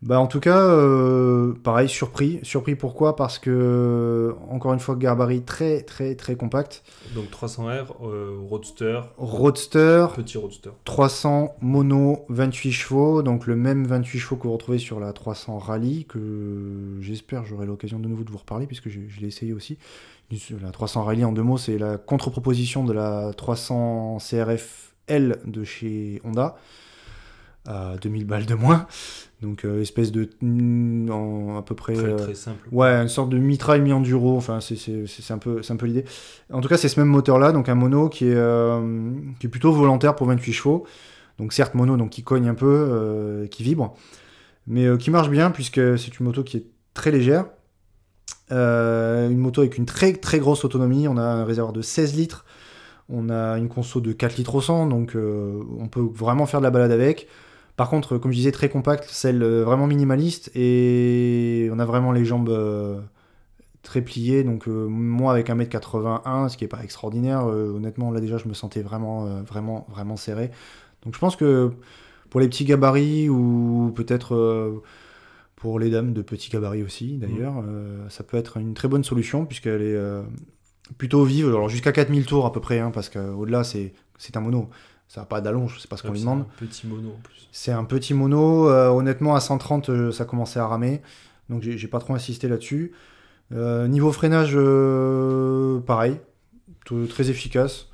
[0.01, 2.41] Bah en tout cas, euh, pareil, surpris.
[2.45, 3.15] Surpris pourquoi?
[3.15, 6.83] Parce que, encore une fois, gabarit très très très compact.
[7.15, 10.71] Donc 300R, euh, Roadster, Roadster, petit Roadster.
[10.87, 15.59] 300 mono 28 chevaux, donc le même 28 chevaux que vous retrouvez sur la 300
[15.59, 19.53] Rally, que j'espère j'aurai l'occasion de nouveau de vous reparler, puisque je, je l'ai essayé
[19.53, 19.77] aussi.
[20.63, 25.65] La 300 Rally, en deux mots, c'est la contre-proposition de la 300 CRF L de
[25.65, 26.57] chez Honda,
[27.67, 28.87] à 2000 balles de moins.
[29.43, 30.31] Donc, euh, espèce de.
[30.41, 31.95] mm, en à peu près.
[31.95, 32.67] Très, euh, très simple.
[32.73, 36.05] Ouais, une sorte de mitraille mi-enduro, enfin c'est un peu, c'est un peu l'idée.
[36.53, 39.51] En tout cas, c'est ce même moteur-là, donc un mono qui est, euh, qui est
[39.51, 40.87] plutôt volontaire pour 28 chevaux.
[41.39, 43.95] Donc certes mono, donc qui cogne un peu, qui vibre,
[44.67, 47.45] mais qui marche bien puisque c'est une moto qui est très légère.
[48.51, 52.47] Une moto avec une très très grosse autonomie, on a un réservoir de 16 litres,
[53.09, 56.61] on a une conso de 4 litres au 100, donc euh, on peut vraiment faire
[56.61, 57.29] de la balade avec.
[57.77, 62.11] Par contre, comme je disais, très compacte, celle euh, vraiment minimaliste, et on a vraiment
[62.11, 62.99] les jambes euh,
[63.83, 64.45] très pliées.
[64.45, 68.55] Donc euh, moi, avec 1m81, ce qui est pas extraordinaire, honnêtement, là déjà, je me
[68.55, 70.51] sentais vraiment, vraiment, vraiment serré.
[71.05, 71.71] Donc je pense que
[72.31, 74.83] pour les petits gabarits, ou peut-être
[75.57, 79.05] pour les dames de petits gabarits aussi, d'ailleurs, euh, ça peut être une très bonne
[79.05, 79.99] solution, puisqu'elle est
[80.99, 84.41] plutôt vive, alors jusqu'à 4000 tours à peu près, hein, parce qu'au-delà, c'est c'est un
[84.41, 84.69] mono.
[85.09, 86.41] Ça n'a pas d'allonge, c'est pas ce qu'on Ouais, lui c'est demande.
[86.43, 87.49] un Petit mono en plus.
[87.53, 88.69] C'est un petit mono.
[88.69, 91.01] euh, honnêtement, à 130, euh, ça commençait à ramer.
[91.49, 92.93] Donc, j'ai pas trop insisté là-dessus.
[93.53, 94.57] Euh, niveau freinage,
[95.87, 96.19] pareil.
[96.87, 97.87] T- Très efficace.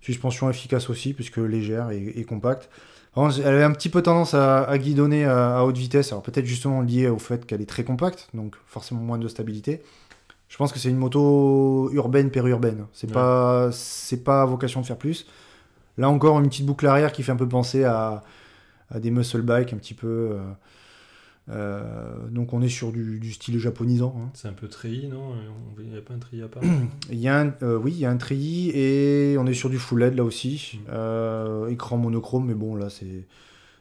[0.00, 2.68] Suspension efficace aussi, puisque légère et, et compacte.
[3.16, 6.10] Elle avait un petit peu tendance à, à guidonner à, à haute vitesse.
[6.12, 9.82] Alors, peut-être justement lié au fait qu'elle est très compacte, donc forcément moins de stabilité.
[10.48, 12.86] Je pense que c'est une moto urbaine, périurbaine.
[12.92, 13.12] C'est Ouais.
[13.14, 15.26] pas, c'est pas vocation de faire plus.
[15.98, 18.22] Là encore, une petite boucle arrière qui fait un peu penser à,
[18.90, 20.06] à des muscle bikes un petit peu.
[20.32, 20.52] euh,
[21.50, 24.14] euh, donc on est sur du, du style japonisant.
[24.18, 24.30] hein.
[24.34, 25.34] C'est un peu treillis, non?
[25.78, 26.62] Il n'y a pas un treillis à part?
[27.10, 29.68] Il y a un, euh, oui, il y a un treillis et on est sur
[29.68, 30.80] du full LED là aussi.
[30.88, 31.68] Mm.
[31.70, 33.26] Écran monochrome, mais bon là c'est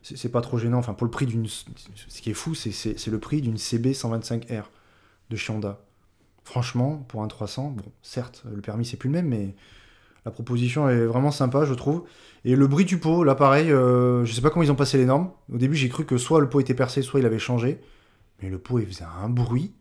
[0.02, 0.80] c'est pas trop gênant.
[0.80, 4.64] Enfin pour le prix d'une, ce qui est fou, c'est le prix d'une CB 125R
[5.30, 5.80] de chez Honda.
[6.44, 9.56] Franchement, pour un 300, bon, certes, le permis c'est plus le même, mais
[10.26, 12.04] la proposition est vraiment sympa, je trouve.
[12.46, 14.98] Et le bruit du pot, là pareil, euh, je sais pas comment ils ont passé
[14.98, 15.32] les normes.
[15.54, 17.80] Au début, j'ai cru que soit le pot était percé, soit il avait changé.
[18.42, 19.74] Mais le pot, il faisait un bruit.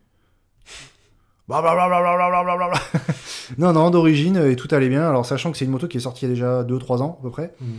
[3.58, 5.08] Non, non, d'origine, et tout allait bien.
[5.08, 7.18] Alors, sachant que c'est une moto qui est sortie il y a déjà 2-3 ans,
[7.20, 7.54] à peu près.
[7.60, 7.78] Mhm.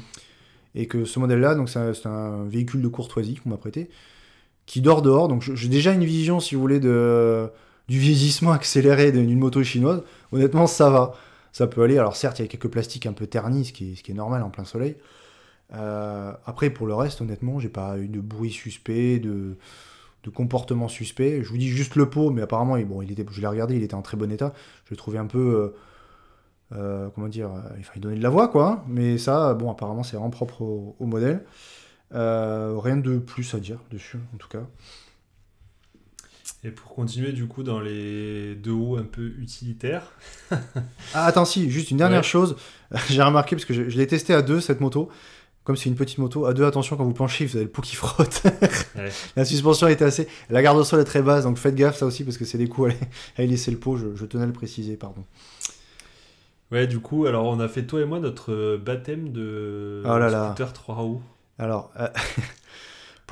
[0.76, 3.89] Et que ce modèle-là, donc c'est un, un véhicule de courtoisie qu'on m'a prêté,
[4.65, 5.28] qui dort dehors.
[5.28, 7.50] Donc, j'ai déjà une vision, si vous voulez, de,
[7.88, 10.04] du vieillissement accéléré d'une moto chinoise.
[10.32, 11.13] Honnêtement, ça va.
[11.52, 11.98] Ça peut aller.
[11.98, 14.50] Alors, certes, il y a quelques plastiques un peu ternis, ce qui est, normal en
[14.50, 14.96] plein soleil.
[15.76, 19.58] Euh, après, pour le reste, honnêtement, j'ai pas eu de bruit suspect, de,
[20.34, 21.43] comportement suspect.
[21.43, 23.84] Je vous dis juste le pot, mais apparemment, bon, il était, je l'ai regardé, il
[23.84, 24.54] était en très bon état.
[24.86, 25.39] Je l'ai trouvé un peu.
[25.39, 25.76] euh,
[26.76, 27.52] euh, comment dire
[27.96, 28.84] il donnait de la voix, quoi.
[28.88, 31.46] Mais ça, bon, apparemment, c'est vraiment propre au, modèle.
[32.12, 34.63] Rien de plus à dire dessus, en tout cas.
[36.65, 40.04] Et pour continuer, du coup, dans les deux roues un peu utilitaires,
[41.13, 42.23] Ah, attends, si, juste une dernière Ouais.
[42.23, 42.56] chose.
[43.10, 45.10] J'ai remarqué, parce que je, je l'ai testé à deux, cette moto.
[45.65, 47.82] Comme c'est une petite moto, à deux, attention, quand vous penchez, vous avez le pot
[47.82, 48.43] qui frotte.
[48.95, 49.10] Ouais.
[49.36, 50.28] La suspension était assez.
[50.49, 52.58] La garde au sol est très basse, donc faites gaffe, ça aussi, parce que c'est
[52.58, 52.93] des coups
[53.38, 53.97] à laisser le pot.
[53.97, 55.23] Je, je tenais à le préciser, pardon.
[56.71, 60.30] ouais, du coup, alors on a fait toi et moi notre baptême de Oh là
[60.30, 60.47] là.
[60.47, 61.21] scooter 3 roues.
[61.60, 62.08] Alors, euh,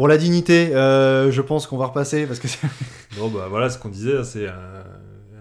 [0.02, 2.58] pour la dignité, euh, je pense qu'on va repasser, parce que c'est-
[3.20, 4.54] Bon, bah voilà ce qu'on disait, c'est un,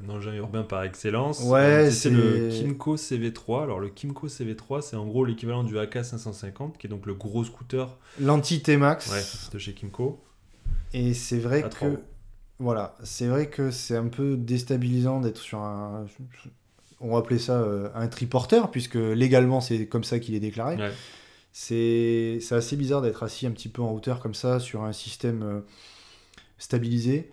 [0.05, 1.41] un engin urbain par excellence.
[1.45, 3.63] Ouais, Euh, C'était le c'est- Kimco CV3.
[3.63, 7.43] Alors, le Kimco CV3, c'est en gros l'équivalent du AK550, qui est donc le gros
[7.43, 9.11] scooter l'anti-T-Max.
[9.11, 9.23] ouais,
[9.55, 10.23] de chez Kimco.
[10.93, 11.99] Et c'est vrai que.
[12.59, 16.05] Voilà, c'est vrai que c'est un peu déstabilisant d'être sur un.
[17.01, 20.77] On va appeler ça euh, un triporteur, puisque légalement c'est comme ça qu'il est déclaré.
[20.77, 20.91] Ouais.
[21.53, 25.43] C'est assez bizarre d'être assis un petit peu en hauteur comme ça sur un système
[25.43, 25.61] euh,
[26.59, 27.31] stabilisé.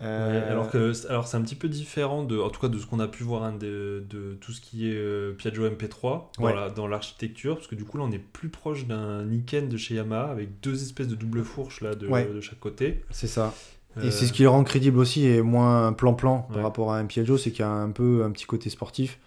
[0.00, 2.78] Euh, Ouais, alors que alors c'est un petit peu différent de en tout cas de
[2.78, 6.30] ce qu'on a pu voir hein, de, de tout ce qui est euh, Piaggio MP3
[6.38, 6.54] dans Ouais.
[6.54, 9.76] la- dans l'architecture parce que du coup là on est plus proche d'un Niken de
[9.76, 12.24] chez Yamaha avec deux espèces de double fourches là de, Ouais.
[12.26, 13.02] de chaque côté.
[13.10, 13.52] c'est ça.
[13.98, 16.62] Euh, Et c'est ce qui le rend crédible aussi et moins plan-plan par Ouais.
[16.62, 19.18] rapport à un Piaggio, c'est qu'il y a un peu un petit côté sportif.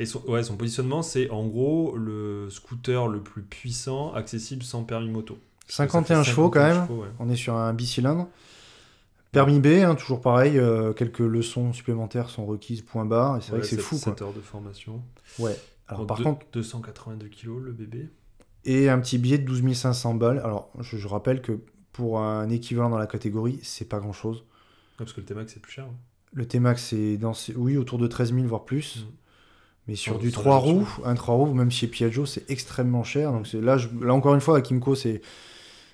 [0.00, 4.82] Et son, ouais, son positionnement, c'est en gros le scooter le plus puissant, accessible sans
[4.84, 5.38] permis moto.
[5.68, 6.86] Ça 51 fait chevaux quand 51 même.
[6.88, 7.08] chevaux, ouais.
[7.20, 8.26] On est sur un bicylindre.
[9.32, 13.52] Permis B, hein, toujours pareil, euh, quelques leçons supplémentaires sont requises, point barre, et c'est
[13.52, 14.12] vrai que c'est fou quoi.
[14.12, 15.02] sept heures de formation.
[15.38, 15.56] Ouais.
[15.86, 18.08] Alors par deux- contre, 282 kilos le bébé.
[18.64, 20.38] et un petit billet de 12 500 balles.
[20.40, 21.60] Alors je, je rappelle que
[21.92, 24.38] pour un équivalent dans la catégorie, c'est pas grand chose.
[24.38, 24.44] Ouais,
[25.04, 25.84] parce que le T-Max c'est plus cher.
[25.84, 25.94] hein.
[26.32, 28.98] Le T-Max, c'est dans, oui, autour de 13 000, voire plus.
[29.04, 29.08] Mm.
[29.88, 30.78] Mais sur Sans- du sans 3 la gestion.
[30.80, 33.32] roues, un 3 roues, même chez Piaggio, c'est extrêmement cher.
[33.32, 35.20] Donc là, je- là, encore une fois, à Kimco, c'est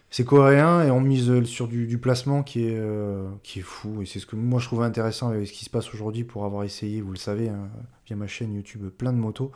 [0.08, 3.62] c'est coréen et on mise euh, sur du, du placement qui est, euh, qui est
[3.62, 4.02] fou.
[4.02, 6.44] Et c'est ce que moi je trouve intéressant avec ce qui se passe aujourd'hui pour
[6.44, 7.68] avoir essayé, vous le savez, hein,
[8.06, 9.50] via ma chaîne YouTube, plein de motos.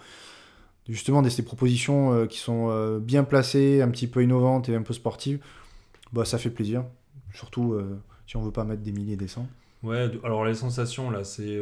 [0.88, 4.74] Justement, des, ces propositions euh, qui sont euh, bien placées, un petit peu innovantes et
[4.74, 5.38] un peu sportives,
[6.12, 6.84] bah, ça fait plaisir.
[7.32, 9.46] Surtout euh, si on veut pas mettre des milliers et des cents.
[9.84, 11.58] Ouais, alors les sensations là, c'est.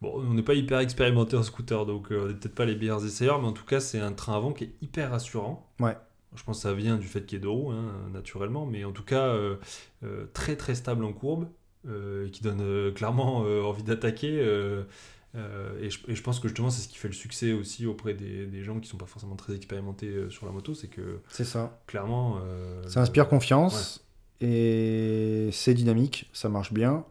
[0.00, 2.76] Bon, on n'est pas hyper expérimenté en scooter, donc euh, on n'est peut-être pas les
[2.76, 5.68] meilleurs essayeurs, mais en tout cas, c'est un train avant qui est hyper rassurant.
[5.80, 5.96] Ouais.
[6.36, 8.84] Je pense que ça vient du fait qu'il y ait deux roues, hein, naturellement, mais
[8.84, 9.56] en tout cas, euh,
[10.04, 11.48] euh, très très stable en courbe,
[11.88, 14.34] euh, qui donne clairement envie d'attaquer.
[14.34, 18.14] et, je, et je pense que justement, c'est ce qui fait le succès aussi auprès
[18.14, 21.44] des, des gens qui sont pas forcément très expérimentés sur la moto, c'est que C'est
[21.44, 21.80] ça.
[21.86, 22.38] clairement.
[22.86, 24.04] Ça inspire confiance
[24.40, 27.04] et c'est dynamique, ça marche bien.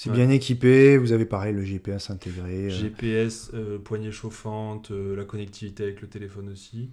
[0.00, 0.16] C'est Ouais.
[0.16, 2.66] bien équipé, vous avez pareil le GPS intégré.
[2.66, 6.90] euh, GPS, euh, poignée chauffante, euh, la connectivité avec le téléphone aussi.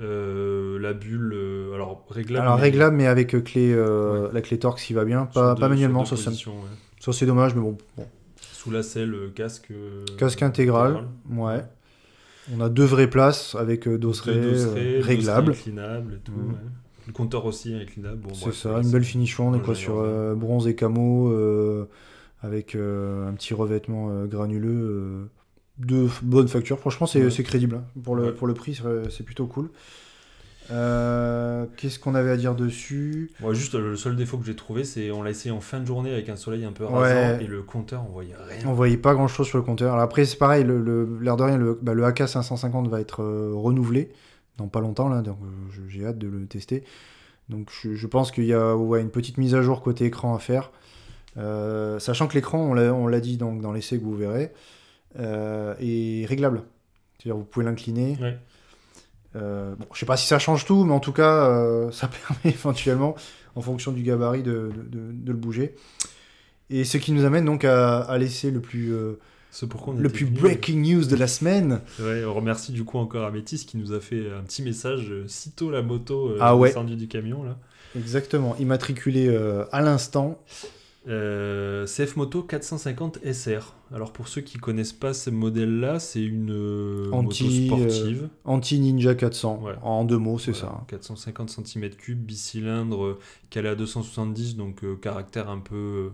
[0.00, 1.34] Euh, la bulle,
[1.74, 2.46] alors réglable.
[2.46, 5.60] Alors mais réglable mais avec clé, euh, la clé Torx qui va bien, pas, deux-
[5.60, 6.36] pas manuellement, ça, ça, ouais.
[6.98, 7.76] ça, c'est dommage mais bon.
[7.98, 8.06] bon.
[8.40, 9.72] Sous la selle, casque.
[10.16, 11.62] Casque intégral, ouais.
[12.56, 15.52] On a deux vraies places avec dosseret, réglable.
[15.52, 16.32] inclinable et tout.
[16.32, 16.54] Ouais.
[17.06, 18.16] Le compteur aussi inclinable.
[18.22, 20.02] Bon, C'est ça, ouais, une belle finition, on est Ouais, quoi sur
[20.36, 21.30] bronze et camo
[22.42, 25.24] avec euh, un petit revêtement euh, granuleux euh,
[25.78, 26.78] de bonne facture.
[26.78, 27.42] Franchement, c'est Ouais.
[27.44, 27.76] crédible.
[27.76, 27.84] hein.
[28.02, 28.32] Pour, le, Ouais.
[28.32, 29.70] pour le prix, c'est plutôt cool.
[30.70, 33.30] Euh, Qu'est-ce qu'on avait à dire dessus?
[33.52, 36.12] Juste le seul défaut que j'ai trouvé, c'est on l'a essayé en fin de journée
[36.12, 38.68] avec un soleil un peu rasant et le compteur, on voyait rien.
[38.68, 39.92] On voyait pas grand chose sur le compteur.
[39.94, 43.00] Alors après, c'est pareil, le, le- l'air de rien, le, bah, le AK 550 va
[43.00, 44.10] être euh, renouvelé
[44.58, 45.38] dans pas longtemps, là, donc
[45.88, 46.84] j'ai hâte de le tester.
[47.48, 50.38] Donc je, je pense qu'il y a une petite mise à jour côté écran à
[50.38, 50.70] faire.
[51.36, 54.52] Euh, sachant que l'écran, on l'a dit donc, dans l'essai que vous verrez,
[55.18, 56.62] euh, est réglable.
[57.18, 58.16] C'est-à-dire vous pouvez l'incliner.
[58.20, 58.38] Ouais.
[59.36, 62.08] Euh, bon, je sais pas si ça change tout, mais en tout cas, euh, ça
[62.08, 63.14] permet éventuellement,
[63.54, 65.74] en fonction du gabarit, de, de- de- de le bouger.
[66.68, 71.04] Et ce qui nous amène donc à, à laisser le plus, le plus breaking news
[71.04, 71.80] de la semaine.
[72.00, 75.24] Ouais, on remercie du coup encore Amétis qui nous a fait un petit message euh,
[75.26, 76.68] sitôt la moto euh, Ah ouais.
[76.68, 77.56] descendue du camion là.
[77.96, 80.38] Exactement, immatriculé euh, à l'instant.
[81.08, 83.74] Euh, CF Moto 450 SR.
[83.92, 88.28] Alors pour ceux qui connaissent pas ce modèle-là, c'est une euh, Anti, moto sportive.
[88.44, 89.72] Anti-Ninja 400, Ouais.
[89.82, 90.84] en deux mots, c'est Voilà, ça.
[90.88, 96.10] 450 cm3, bicylindre, euh, calé à 270, donc euh, caractère un peu euh,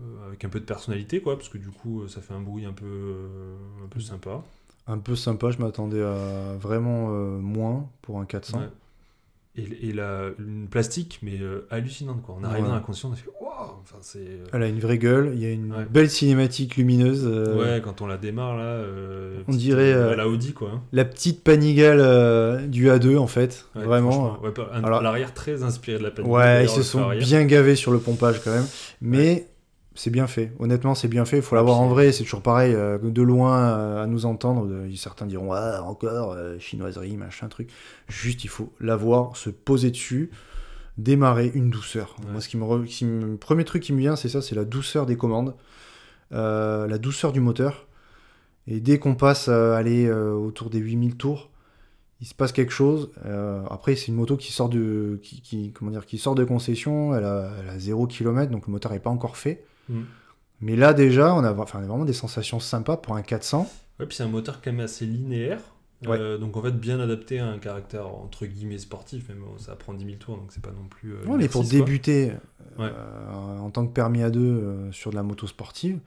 [0.00, 2.40] euh, avec un peu de personnalité quoi, parce que du coup euh, ça fait un
[2.40, 4.42] bruit un peu euh, un peu sympa.
[4.86, 8.58] Un peu sympa, je m'attendais à vraiment euh, moins pour un 400.
[8.60, 8.68] Ouais.
[9.56, 12.34] Et, et la, une plastique, mais euh, hallucinante quoi.
[12.34, 12.72] En arrivant Ouais.
[12.72, 14.18] à la conscience, on a fait waouh Enfin, c'est.
[14.18, 15.86] euh, Elle a une vraie gueule, il y a une Ouais.
[15.88, 17.24] belle cinématique lumineuse.
[17.24, 18.80] euh, Ouais, quand on la démarre là.
[19.42, 20.70] On petite, dirait, la Audi quoi.
[20.74, 20.82] hein.
[20.92, 24.38] La petite Panigale du A2 en fait, Ouais, vraiment.
[24.72, 26.34] un- Alors- l'arrière très inspiré de la Panigale.
[26.36, 28.66] Ouais, ils se sont bien gavés sur le pompage quand même.
[29.00, 29.46] Mais
[29.94, 30.52] c'est bien fait.
[30.58, 31.36] Honnêtement, c'est bien fait.
[31.38, 32.12] Il faut l'avoir en vrai.
[32.12, 32.74] C'est toujours pareil.
[32.74, 37.48] euh, de loin, euh, à nous entendre, euh, certains diront Ah, encore, euh, chinoiserie, machin,
[37.48, 37.70] truc.
[38.08, 40.30] Juste, il faut l'avoir, se poser dessus,
[40.98, 42.16] démarrer une douceur.
[42.24, 42.32] Ouais.
[42.32, 44.42] Moi, ce qui me, re- qui me- le premier truc qui me vient, c'est ça
[44.42, 45.54] c'est la douceur des commandes,
[46.30, 47.86] la douceur du moteur.
[48.66, 51.50] Et dès qu'on passe à aller autour des 8000 tours,
[52.20, 53.10] il se passe quelque chose.
[53.26, 56.44] Euh, après, c'est une moto qui sort de, qui, qui- comment dire, qui sort de
[56.44, 57.14] concession.
[57.14, 59.64] Elle a, elle a 0 km, donc le moteur n'est pas encore fait.
[59.88, 60.02] Mm.
[60.60, 63.68] Mais là, déjà, on a, enfin, on a vraiment des sensations sympas pour un 400.
[64.00, 65.60] Ouais, puis c'est un moteur quand même assez linéaire.
[66.06, 66.18] Ouais.
[66.18, 69.74] Euh, donc en fait bien adapté à un caractère entre guillemets sportif, même bon, ça
[69.74, 71.14] prend 10 000 tours donc c'est pas non plus.
[71.14, 72.32] euh, Ouais, mais pour débuter
[72.78, 72.90] Ouais.
[72.90, 76.00] euh, en tant que permis à deux euh, sur de la moto sportive,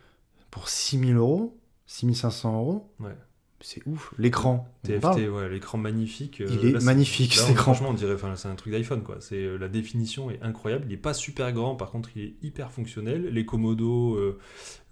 [0.51, 3.15] pour 6000 euros, 6500 euros, Ouais.
[3.59, 4.13] C'est ouf.
[4.19, 6.41] L'écran, TFT, ouais, l'écran magnifique.
[6.41, 7.63] euh, Il est là, magnifique, cet écran.
[7.73, 9.17] Franchement, on dirait, enfin, c'est un truc d'iPhone, quoi.
[9.19, 10.85] C'est euh, la définition est incroyable.
[10.87, 13.29] Il est pas super grand, par contre, il est hyper fonctionnel.
[13.31, 14.15] Les commodos.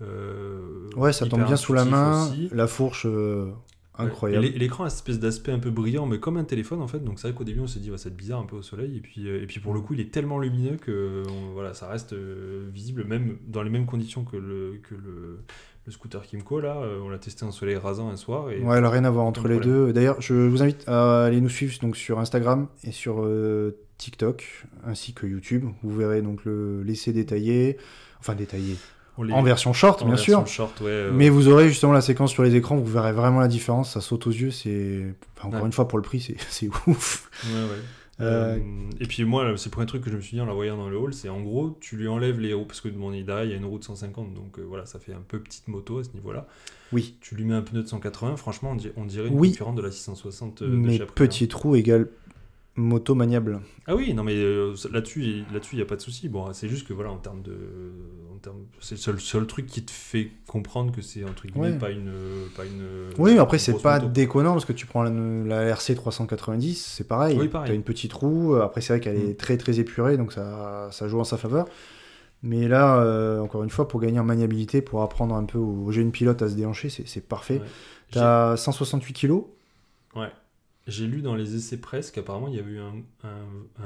[0.01, 2.27] euh, Ouais, ça tombe bien sous la main.
[2.29, 2.49] aussi.
[2.51, 3.51] La fourche, euh,
[3.97, 4.45] incroyable.
[4.47, 6.99] L'écran a cette espèce d'aspect un peu brillant, mais comme un téléphone en fait.
[6.99, 8.57] Donc c'est vrai qu'au début on s'est dit, va ça va être bizarre un peu
[8.57, 8.97] au soleil.
[8.97, 11.87] Et puis, et puis pour le coup, il est tellement lumineux que on- voilà, ça
[11.87, 15.39] reste visible, même dans les mêmes conditions que le, que le,
[15.85, 16.59] le scooter Kimco.
[16.59, 18.49] Là, Euh, on l'a testé en soleil rasant un soir.
[18.51, 19.85] Et Ouais, elle a rien à voir entre les problème.
[19.87, 19.93] deux.
[19.93, 24.65] D'ailleurs, je vous invite à aller nous suivre donc sur Instagram et sur euh, TikTok
[24.85, 25.65] ainsi que YouTube.
[25.83, 27.77] Vous verrez donc le l'essai détaillé,
[28.19, 28.75] enfin détaillé,
[29.23, 30.53] les- en version short en bien version sûr.
[30.67, 33.39] short, ouais, euh, Mais vous aurez justement la séquence sur les écrans, vous verrez vraiment
[33.39, 35.05] la différence, ça saute aux yeux, c'est
[35.37, 35.65] enfin, encore Ouais.
[35.67, 37.29] une fois pour le prix, c'est c'est ouf.
[37.45, 37.81] ouais, ouais.
[38.21, 40.45] Euh, Euh, et puis moi, c'est le premier truc que je me suis dit en
[40.45, 42.87] la voyant dans le hall, c'est en gros, tu lui enlèves les roues, parce que
[42.87, 45.13] de mon derrière, il y a une roue de 150, donc euh, voilà, ça fait
[45.13, 46.47] un peu petite moto à ce niveau-là.
[46.93, 49.49] Oui, Tu lui mets un pneu de 180, franchement, on, di- on dirait une Oui.
[49.51, 51.27] concurrente de la 660 euh, de mais chez Aprilia.
[51.27, 52.07] petit trou égale
[52.77, 53.61] moto maniable.
[53.87, 56.27] Ah oui, non mais euh, là-dessus, là-dessus, il y a pas de souci.
[56.29, 57.53] Bon, c'est juste que voilà, en termes de,
[58.33, 61.71] en termes, c'est le seul, seul truc qui te fait comprendre que c'est entre guillemets
[61.71, 61.77] Ouais.
[61.77, 62.11] pas une,
[62.55, 62.83] pas une.
[63.17, 64.11] Oui, mais après c'est pas moto.
[64.11, 67.37] déconnant parce que tu prends la, la RC 390, c'est pareil.
[67.39, 67.69] Oui, pareil.
[67.69, 68.55] T'as une petite roue.
[68.55, 69.29] Après c'est vrai qu'elle Mm.
[69.29, 71.67] est très très épurée, donc ça, ça joue en sa faveur.
[72.43, 75.91] Mais là, euh, encore une fois, pour gagner en maniabilité, pour apprendre un peu aux
[75.91, 77.59] jeunes pilotes à se déhancher, c'est parfait.
[77.59, 77.65] Ouais.
[78.11, 79.45] T'as 168 kilos.
[80.15, 80.27] Ouais.
[80.87, 83.03] J'ai lu dans les essais presse qu'apparemment il y avait eu un,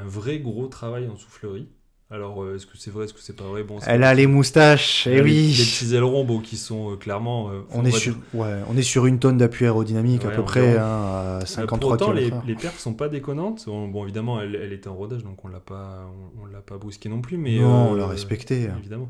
[0.05, 1.69] vrai gros travail en soufflerie.
[2.12, 3.62] Alors, euh, est-ce que c'est vrai, est-ce que c'est pas vrai?
[3.62, 5.54] Bon, Elle a les moustaches, eh les- oui.
[5.56, 7.52] Les petits ailerons bon, qui sont euh, clairement.
[7.52, 10.76] euh, On est, sur, ouais, on est sur une tonne d'appui aérodynamique à peu près,
[10.80, 13.65] hein, à Euh, 53 pour autant, les, les perfs sont pas déconnantes.
[13.67, 16.62] Bon, bon, évidemment, elle, elle était en rodage, donc on l'a pas, on, on l'a
[16.62, 17.38] pas brusqué non plus.
[17.38, 18.69] Mais Non, euh, on l'a respecté.
[18.80, 19.10] Évidemment.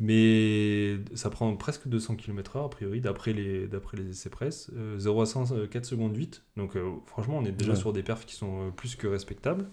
[0.00, 4.72] Mais ça prend presque 200 km/h, a priori, d'après les, d'après les essais presse.
[4.76, 6.42] Euh, 0 à 100, euh, 4 secondes 8.
[6.56, 6.72] Donc,
[7.06, 7.78] franchement, on est déjà Ouais.
[7.78, 9.66] sur des perfs qui sont plus que respectables.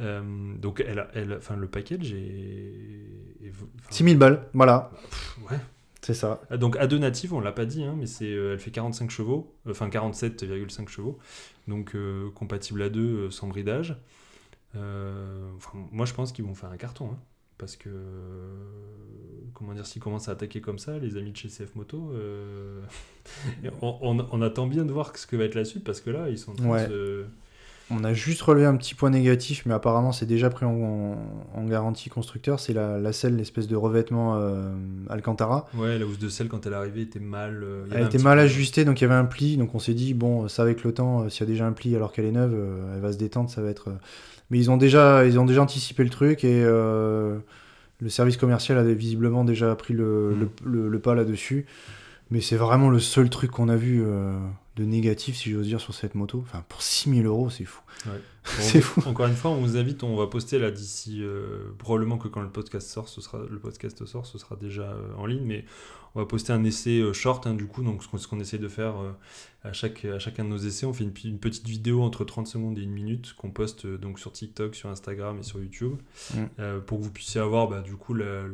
[0.00, 2.16] Euh, donc, elle, a- elle, enfin, le package est.
[2.16, 5.56] est- enfin, 6000 balles, voilà, pff, Ouais.
[6.02, 6.40] c'est ça.
[6.50, 8.70] Ah, Donc à deux natives, on l'a pas dit, hein, mais c'est, euh, elle fait
[8.72, 11.18] 45 chevaux, euh, enfin 47,5 chevaux,
[11.68, 13.96] donc euh, compatible à deux euh, sans bridage.
[14.76, 17.18] Euh, enfin, moi je pense qu'ils vont faire un carton, hein,
[17.58, 18.64] parce que euh,
[19.54, 22.80] comment dire, s'ils commencent à attaquer comme ça, les amis de chez CF Moto, euh,
[23.82, 26.10] on, on- on attend bien de voir ce que va être la suite, parce que
[26.10, 26.88] là ils sont en train Ouais.
[26.88, 27.26] de se-
[27.96, 31.16] On a juste relevé un petit point négatif, mais apparemment c'est déjà pris en, en-
[31.54, 34.72] en garantie constructeur, c'est la, la selle, l'espèce de revêtement euh,
[35.08, 35.66] Alcantara.
[35.76, 37.62] Ouais, la housse de sel quand elle est arrivée était mal.
[37.62, 40.14] euh, Elle était mal ajustée, donc il y avait un pli, donc on s'est dit,
[40.14, 42.32] bon, ça avec le temps, euh, s'il y a déjà un pli alors qu'elle est
[42.32, 42.54] neuve,
[42.94, 43.90] elle va se détendre, ça va être...
[44.50, 46.62] Mais ils ont déjà, ils ont déjà anticipé le truc et
[48.00, 50.40] le service commercial avait visiblement déjà pris le, Mm.
[50.40, 50.48] le,
[50.82, 51.66] le- le pas là-dessus.
[52.30, 54.38] Mais c'est vraiment le seul truc qu'on a vu euh,
[54.76, 56.42] de négatif, si j'ose dire, sur cette moto.
[56.46, 57.82] Enfin, pour 6000 euros, c'est fou.
[58.44, 59.02] C'est fou.
[59.08, 62.42] Encore une fois, on vous invite, on va poster là d'ici, euh, probablement que quand
[62.42, 65.64] le podcast sort, ce sera, le podcast sort, ce sera déjà euh, en ligne, mais
[66.14, 68.68] on va poster un essai euh, short, hein, du coup, donc ce qu'on, essaie de
[68.68, 68.94] faire
[69.64, 72.78] à, chaque, à chacun de nos essais, on fait une, petite vidéo entre 30 secondes
[72.78, 75.94] et une minute qu'on poste donc sur TikTok, sur Instagram et sur YouTube,
[76.34, 76.80] Mm.
[76.86, 78.48] pour que vous puissiez avoir bah, du coup la, le-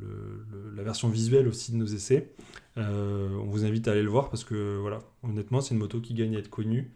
[0.00, 2.30] le- le- la version visuelle aussi de nos essais.
[2.76, 6.14] On vous invite à aller le voir parce que voilà, honnêtement, c'est une moto qui
[6.14, 6.90] gagne à être connue.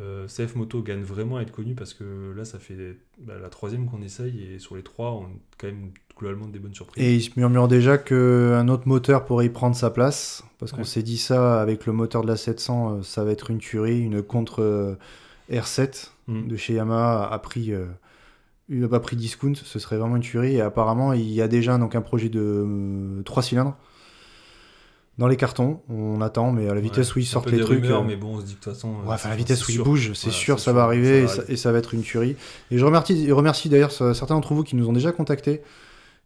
[0.00, 3.50] Euh, CF Moto gagne vraiment à être connu parce que là, ça fait bah, la
[3.50, 5.28] troisième qu'on essaye et sur les trois, on a
[5.58, 7.04] quand même globalement des bonnes surprises.
[7.04, 10.84] Et il se murmure déjà qu'un autre moteur pourrait y prendre sa place, parce qu'on
[10.84, 14.00] s'est dit ça avec le moteur de la 700, euh, ça va être une tuerie,
[14.00, 14.94] une contre euh,
[15.50, 16.48] R7 Mm.
[16.48, 17.86] de chez Yamaha a pris, euh,
[18.68, 20.56] il a pas pris discount, ce serait vraiment une tuerie.
[20.56, 23.76] Et apparemment, il y a déjà donc un projet de 3 cylindres
[25.18, 25.80] dans les cartons.
[25.88, 27.82] On attend, mais à la vitesse Ouais, où ils sortent les trucs.
[27.82, 28.88] rumeurs, euh, mais bon, on se dit que de toute façon.
[28.88, 29.84] euh, Ouais, enfin, la c'est- vitesse où il sûr.
[29.84, 32.02] bouge, c'est Voilà, sûr, ça va arriver et ça va et ça va être une
[32.02, 32.36] tuerie.
[32.70, 35.60] Et je remercie, remercie d'ailleurs ce- certains d'entre vous qui nous ont déjà contactés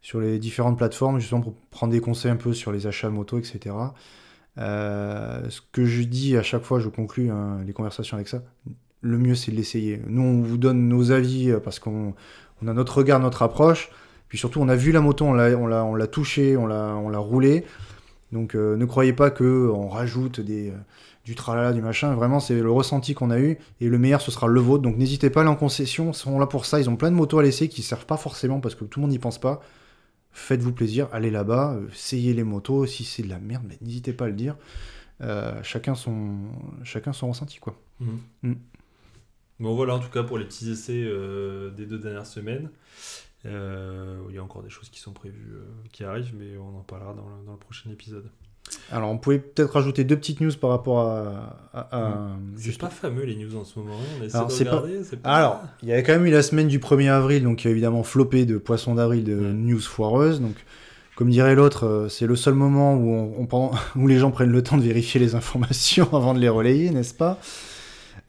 [0.01, 3.37] sur les différentes plateformes, justement pour prendre des conseils un peu sur les achats moto,
[3.37, 3.75] etc.
[4.57, 8.41] Euh, ce que je dis à chaque fois, je conclus hein, les conversations avec ça.
[9.01, 10.01] Le mieux, c'est de l'essayer.
[10.07, 12.13] Nous, on vous donne nos avis euh, parce qu'on
[12.63, 13.89] on a notre regard, notre approche.
[14.29, 17.17] Puis surtout, on a vu la moto, on l'a, l'a, l'a touchée, l'a, on l'a
[17.19, 17.63] roulée.
[18.31, 20.77] Donc, euh, ne croyez pas que on rajoute des, euh,
[21.23, 22.13] du tralala, du machin.
[22.13, 23.57] Vraiment, c'est le ressenti qu'on a eu.
[23.79, 24.81] Et le meilleur, ce sera le vôtre.
[24.83, 26.11] Donc, n'hésitez pas à aller en concession.
[26.11, 26.79] Ils sont là pour ça.
[26.79, 28.99] Ils ont plein de motos à laisser qui ne servent pas forcément parce que tout
[28.99, 29.61] le monde n'y pense pas.
[30.31, 31.07] Faites-vous plaisir.
[31.13, 31.73] Allez là-bas.
[31.75, 32.85] euh, essayez les motos.
[32.85, 34.55] Si c'est de la merde, mais n'hésitez pas à le dire.
[35.21, 36.35] Euh, chacun, son,
[36.83, 37.75] chacun son ressenti, quoi.
[37.99, 38.19] Mhm.
[38.43, 38.53] Mm.
[39.59, 42.69] Bon, voilà, en tout cas, pour les petits essais euh, des deux dernières semaines.
[43.47, 46.77] Euh, il y a encore des choses qui sont prévues, euh, qui arrivent, mais on
[46.77, 48.29] en parlera dans le, dans le prochain épisode.
[48.91, 51.57] Alors, on pouvait peut-être rajouter deux petites news par rapport à.
[51.73, 53.93] à- à- C'est juste- pas fameux les news en ce moment.
[54.19, 56.41] On essaie Alors, de c'est pas- c'est Alors, il y avait quand même eu la
[56.41, 59.53] semaine du 1er avril, donc il y a évidemment flopé de poissons d'avril de Ouais.
[59.53, 60.41] news foireuses.
[60.41, 60.55] Donc,
[61.15, 64.31] comme dirait l'autre, euh, c'est le seul moment où, on, on prend- où les gens
[64.31, 67.39] prennent le temps de vérifier les informations avant de les relayer, n'est-ce pas?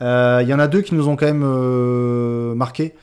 [0.02, 2.94] Euh, Il y en a deux qui nous ont quand même euh, marqué.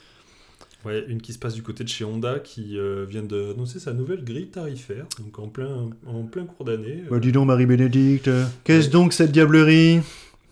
[0.86, 3.92] Ouais, une qui se passe du côté de chez Honda qui euh, vient d'annoncer sa
[3.94, 7.04] nouvelle grille tarifaire, donc en plein, en plein cours d'année.
[7.10, 8.30] Bah, dis donc, Marie-Bénédicte,
[8.64, 10.02] qu'est-ce donc cette diablerie?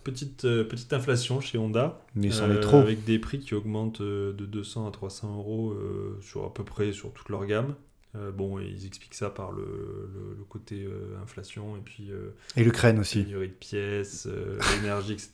[0.02, 2.00] Petite, euh, petite inflation chez Honda.
[2.14, 2.78] Mais c'en euh, est trop.
[2.78, 6.64] Avec des prix qui augmentent euh, de 200 à 300 euros euh, sur à peu
[6.64, 7.74] près sur toute leur gamme.
[8.16, 12.34] Euh, bon, ils expliquent ça par le, le- le côté euh, inflation et puis euh,
[12.56, 13.22] Et l'Ukraine aussi.
[13.22, 15.30] pénurie de pièces, euh, l'énergie, etc.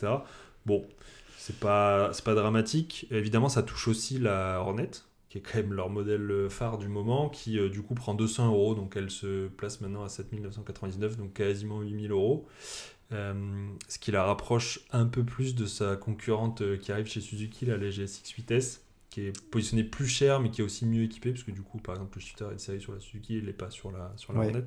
[0.67, 0.85] Bon,
[1.41, 3.07] c'est pas, pas dramatique.
[3.11, 4.91] Évidemment, ça touche aussi la Hornet,
[5.29, 8.49] qui est quand même leur modèle phare du moment, qui euh, du coup prend 200
[8.49, 12.47] euros, donc elle se place maintenant à 7999, donc quasiment 8000 euros.
[13.13, 13.35] Euh,
[13.89, 17.67] ce qui la rapproche un peu plus de sa concurrente euh, qui arrive chez Suzuki,
[17.67, 21.43] la GSX 8S, qui est positionnée plus cher, mais qui est aussi mieux équipée, parce
[21.43, 23.71] que du coup, par exemple, le shifter est série sur la Suzuki, il n'est pas
[23.71, 24.47] sur la, sur la Ouais.
[24.47, 24.65] Hornet.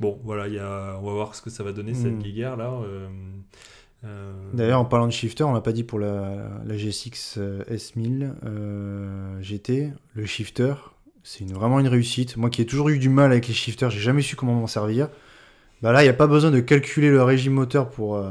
[0.00, 2.18] Bon, voilà, il y a, on va voir ce que ça va donner, cette Hmm.
[2.18, 2.70] guéguerre là.
[2.72, 3.08] euh, euh,
[4.52, 8.32] D'ailleurs, en parlant de shifter, on l'a pas dit pour la, la G6 euh, S1000
[8.44, 10.74] euh, GT, le shifter,
[11.22, 12.36] c'est une- vraiment une réussite.
[12.36, 14.66] Moi qui ai toujours eu du mal avec les shifters, j'ai jamais su comment m'en
[14.68, 15.08] servir.
[15.82, 18.30] Bah là, il n'y a pas besoin de calculer le régime moteur pour, euh,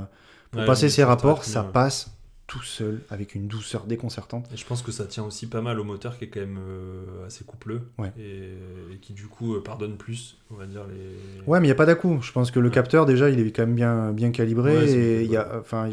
[0.51, 1.71] pour ouais, passer ses rapports, ça bien.
[1.71, 2.12] passe
[2.53, 4.45] tout seul avec une douceur déconcertante.
[4.53, 6.59] Et je pense que ça tient aussi pas mal au moteur qui est quand même
[6.59, 8.11] euh, assez coupleux Ouais.
[8.19, 11.43] et, et qui du coup euh, pardonne plus, on va dire les.
[11.47, 12.19] Ouais, mais il n'y a pas d'à-coup.
[12.21, 12.73] Je pense que le Ouais.
[12.75, 14.77] capteur, déjà, il est quand même bien, bien calibré.
[14.77, 15.89] Ouais, et il y a, enfin,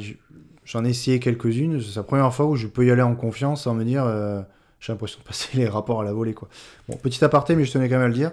[0.66, 1.80] j'en ai essayé quelques-unes.
[1.80, 4.42] C'est la première fois où je peux y aller en confiance sans me dire euh,
[4.80, 6.34] j'ai l'impression de passer les rapports à la volée.
[6.34, 6.48] Quoi.
[6.88, 8.32] Bon, petit aparté, mais je tenais quand même à le dire.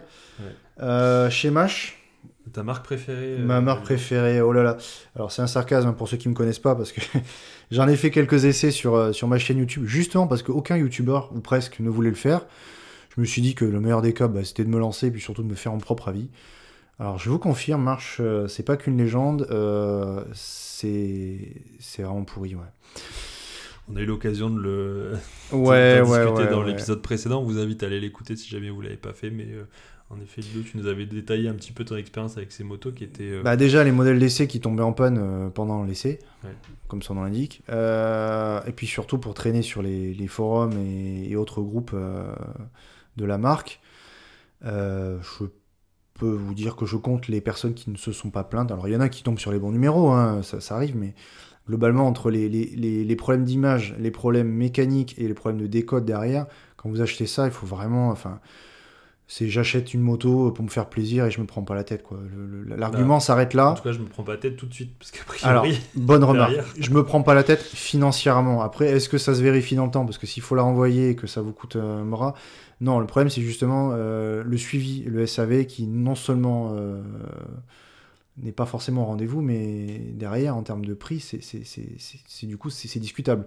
[0.82, 1.98] Euh, chez Mash,
[2.54, 4.78] Ta marque préférée euh, ma marque Olivier préférée, oh là là.
[5.16, 7.02] Alors, c'est un sarcasme pour ceux qui me connaissent pas parce que
[7.72, 11.20] j'en ai fait quelques essais sur, euh, sur ma chaîne YouTube, justement parce qu'aucun YouTuber,
[11.34, 12.46] ou presque, ne voulait le faire.
[13.16, 15.12] Je me suis dit que le meilleur des cas, bah, c'était de me lancer et
[15.12, 16.30] puis surtout de me faire mon propre avis.
[17.00, 21.54] Alors, je vous confirme, Marche, euh, c'est pas qu'une légende, euh, c'est
[22.00, 22.64] vraiment pourri, ouais.
[23.90, 25.12] On a eu l'occasion de le
[25.52, 27.42] Ouais, ouais, discuter ouais, dans l'épisode précédent.
[27.42, 29.30] On vous invite à aller l'écouter si jamais vous l'avez pas fait.
[29.30, 29.64] Mais euh,
[30.10, 32.92] en effet, Ludo, tu nous avais détaillé un petit peu ton expérience avec ces motos
[32.92, 33.30] qui étaient.
[33.30, 36.52] euh, Bah déjà les modèles d'essai qui tombaient en panne euh, pendant l'essai, Ouais.
[36.88, 37.62] comme son nom l'indique.
[37.70, 41.96] Euh, et puis surtout pour traîner sur les, les forums et, et autres groupes
[43.18, 43.82] de la marque.
[44.64, 45.46] Je
[46.14, 48.72] peux vous dire que je compte les personnes qui ne se sont pas plaintes.
[48.72, 50.96] Alors il y en a qui tombent sur les bons numéros, hein, ça, ça arrive,
[50.98, 51.14] mais
[51.68, 55.68] globalement entre les, les- les- les problèmes d'image, les problèmes mécaniques et les problèmes de
[55.68, 58.10] décode derrière, quand vous achetez ça, il faut vraiment...
[58.10, 58.40] Enfin,
[59.30, 62.02] c'est j'achète une moto pour me faire plaisir et je me prends pas la tête
[62.02, 62.18] quoi.
[62.66, 63.74] L'argument s'arrête En là.
[63.76, 65.82] tout cas, je me prends pas la tête tout de suite parce qu'a Alors, priori.
[65.96, 66.54] bonne remarque.
[66.80, 68.62] Je me prends pas la tête financièrement.
[68.62, 70.06] Après, est-ce que ça se vérifie dans le temps?
[70.06, 72.36] Parce que s'il faut la renvoyer et que ça vous coûte un bras.
[72.80, 77.02] Non, le problème, c'est justement euh, le suivi, le SAV qui non seulement euh,
[78.38, 82.88] n'est pas forcément au rendez-vous, mais derrière, en termes de prix, c'est du coup, c'est
[82.88, 83.46] c'est discutable.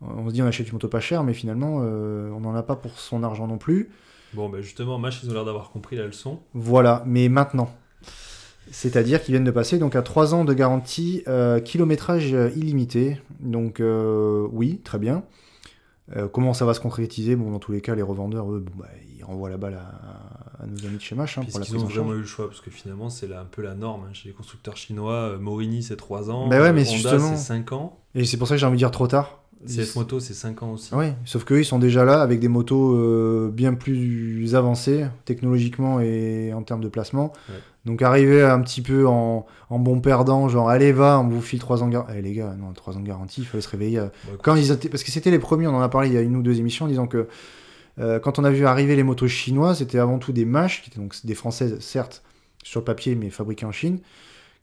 [0.00, 2.62] On se dit on achète une moto pas chère, mais finalement, euh, on n'en a
[2.62, 3.90] pas pour son argent non plus.
[4.36, 6.38] Bon, bah justement, Mach, ils ont l'air d'avoir compris la leçon.
[6.52, 7.70] Voilà, mais maintenant.
[8.70, 13.18] C'est-à-dire qu'ils viennent de passer donc à 3 ans de garantie, euh, kilométrage euh, illimité.
[13.40, 15.22] Donc euh, oui, très bien.
[16.16, 17.34] Euh, comment ça va se concrétiser?
[17.34, 20.62] Bon, dans tous les cas, les revendeurs, eux, bon, bah, ils renvoient la balle à,
[20.62, 22.46] à nos amis de chez Mach hein, pour la prise ont vraiment eu le choix
[22.48, 25.36] parce que finalement, c'est un peu la norme hein, chez les constructeurs chinois.
[25.38, 26.48] Morini, c'est 3 ans.
[26.48, 27.98] Bah ouais, mais Honda, justement- c'est 5 ans.
[28.14, 29.40] Et c'est pour ça que j'ai envie de dire trop tard.
[29.64, 30.94] CF Moto, c'est 5 ans aussi.
[30.94, 36.00] Oui, sauf qu'eux, ils sont déjà là avec des motos euh, bien plus avancées technologiquement
[36.00, 37.32] et en termes de placement.
[37.48, 37.56] Ouais.
[37.84, 41.60] Donc arriver un petit peu en, en bon perdant, genre allez va, on vous file
[41.60, 42.14] 3 ans de garantie.
[42.18, 44.02] Eh les gars, non, 3 ans de garantie, il fallait se réveiller.
[44.42, 44.88] Quand ils étaient...
[44.88, 46.58] Parce que c'était les premiers, on en a parlé il y a une ou deux
[46.58, 47.28] émissions, en disant que
[47.98, 50.90] euh, quand on a vu arriver les motos chinoises, c'était avant tout des MASH, qui
[50.90, 52.22] étaient donc des françaises, certes,
[52.62, 54.00] sur le papier, mais fabriquées en Chine,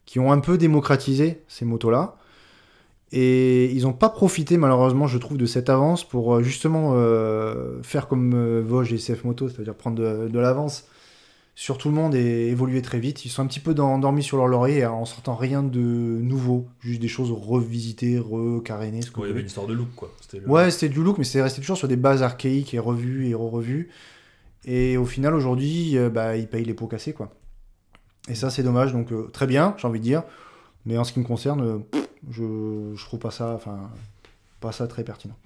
[0.06, 2.16] qui ont un peu démocratisé ces motos-là.
[3.16, 7.80] Et ils n'ont pas profité, malheureusement, je trouve, de cette avance pour euh, justement euh,
[7.84, 10.88] faire comme euh, Vosges et CF Moto, c'est-à-dire prendre de, de l'avance
[11.54, 13.24] sur tout le monde et évoluer très vite.
[13.24, 17.00] Ils sont un petit peu endormis sur leur laurier en sortant rien de nouveau, juste
[17.00, 20.10] des choses revisitées, recarénées, ce ouais, il y avait une histoire de look, quoi.
[20.40, 23.28] Le- Ouais, c'était du look, mais c'est resté toujours sur des bases archaïques et revues
[23.28, 23.90] et re-revues.
[24.64, 27.30] Et au final, aujourd'hui, euh, bah, ils payent les pots cassés, quoi.
[28.28, 28.92] Et ça, c'est dommage.
[28.92, 30.24] Donc, très bien, j'ai envie de dire.
[30.86, 33.90] Mais en ce qui me concerne, pff, je, je trouve pas ça, enfin,
[34.60, 35.36] pas ça très pertinent.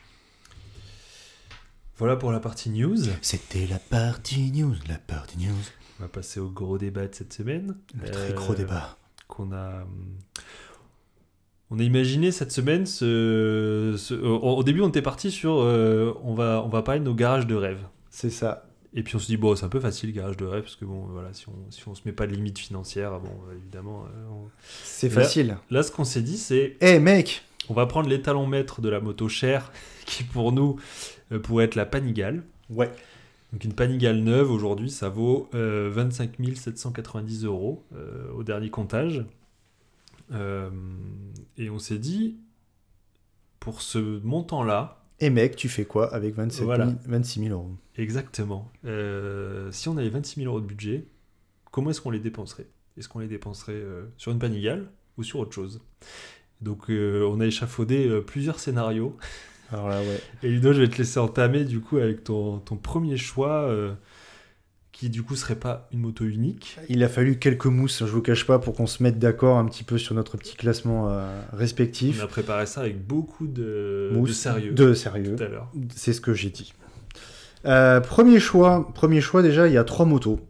[1.96, 2.96] Voilà pour la partie news.
[3.22, 5.54] C'était la partie news, la partie news.
[5.98, 7.76] On va passer au gros débat de cette semaine.
[8.00, 8.96] Le très Euh, gros débat.
[9.26, 9.84] qu'on a.
[11.70, 16.14] On a imaginé cette semaine ce, ce- au, au début on était parti sur euh,
[16.22, 18.67] on va on va parler de nos garages de rêve C'est ça.
[18.95, 20.84] Et puis on se dit bon c'est un peu facile garage de rêve parce que
[20.84, 24.28] bon voilà si on si on se met pas de limite financière bon évidemment euh,
[24.30, 24.49] on-
[24.84, 25.59] C'est facile.
[25.70, 29.01] là ce qu'on s'est dit c'est Eh mec on va prendre l'étalon maître de la
[29.01, 29.70] moto chère
[30.07, 30.76] qui pour nous
[31.32, 32.91] euh, pourrait être la Panigale Ouais.
[33.53, 39.24] Donc une Panigale neuve aujourd'hui, ça vaut euh, 25 790 euros euh, au dernier comptage.
[40.32, 40.68] Euh,
[41.57, 42.36] et on s'est dit,
[43.59, 46.92] pour ce montant-là, Et mec, tu fais quoi avec 27 000 Voilà.
[47.06, 47.72] 26 000 euros?
[47.96, 51.06] Exactement, euh, si on avait 26 000 euros de budget,
[51.72, 52.66] comment est-ce qu'on les dépenserait?
[52.96, 55.80] Est-ce qu'on les dépenserait euh, sur une Panigale ou sur autre chose?
[56.60, 59.16] Donc euh, on a échafaudé plusieurs scénarios.
[59.72, 60.20] Alors là, ouais.
[60.42, 63.68] Et Ludo, je vais te laisser entamer du coup avec ton, ton premier choix,
[64.99, 66.76] qui du coup serait pas une moto unique.
[66.88, 69.64] Il a fallu quelques mousses, je vous cache pas, pour qu'on se mette d'accord un
[69.66, 72.18] petit peu sur notre petit classement euh, respectif.
[72.20, 75.36] On a préparé ça avec beaucoup de, Mousse, de sérieux De sérieux.
[75.36, 75.70] tout à l'heure.
[75.94, 76.74] C'est ce que j'ai dit.
[77.64, 80.40] Euh, premier choix, premier choix déjà, il y a trois motos.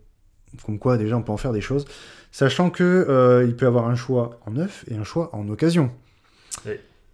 [0.64, 1.84] Comme quoi, déjà, on peut en faire des choses.
[2.32, 5.46] Sachant que euh, il peut y avoir un choix en neuf et un choix en
[5.51, 5.90] occasion.
[6.64, 6.72] Oui.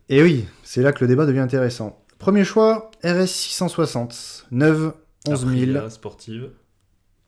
[0.09, 2.01] Et oui, c'est là que le débat devient intéressant.
[2.19, 4.93] Premier choix, RS 660, neuve,
[5.27, 6.51] 11 000, Aprilia sportive.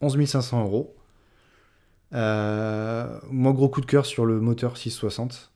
[0.00, 0.96] 11 500 euros.
[2.12, 5.52] Euh, moi, gros coup de cœur sur le moteur 660.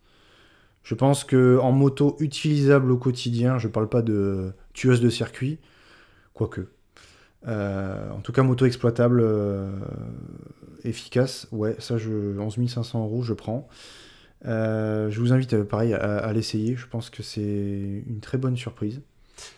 [0.82, 5.58] Je pense que en moto utilisable au quotidien, je parle pas de tueuse de circuit,
[6.34, 6.68] quoique.
[7.46, 9.70] Euh, en tout cas, moto exploitable, euh,
[10.84, 13.68] efficace, ouais, ça, je, 11 500 euros, je prends.
[14.44, 16.76] Je vous invite, pareil, à l'essayer.
[16.76, 19.02] Je pense que c'est une très bonne surprise.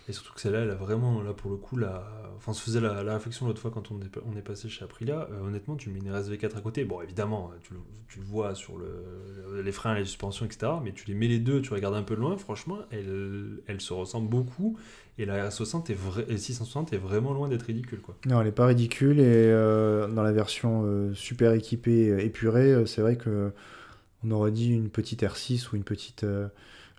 [0.08, 2.04] Et surtout que celle-là, elle a vraiment, là pour le coup, la...
[2.36, 4.00] enfin, on se faisait la, la réflexion l'autre fois quand on
[4.36, 5.28] est, passé chez Aprilia.
[5.30, 6.84] Euh, honnêtement, tu mets une RSV4 à côté.
[6.84, 10.72] Bon, évidemment, tu le, tu le vois sur le, les freins, les suspensions, etc.
[10.82, 12.36] Mais tu les mets les deux, tu regardes un peu loin.
[12.36, 14.76] Franchement, elles, elles se ressemblent beaucoup.
[15.18, 18.16] Et la RS60 est vrai, et 660 est vraiment loin d'être ridicule, quoi.
[18.26, 23.02] Non, elle n'est pas ridicule et euh, dans la version euh, super équipée, épurée, c'est
[23.02, 23.52] vrai que
[24.24, 26.24] on aurait dit une petite R6 ou une petite,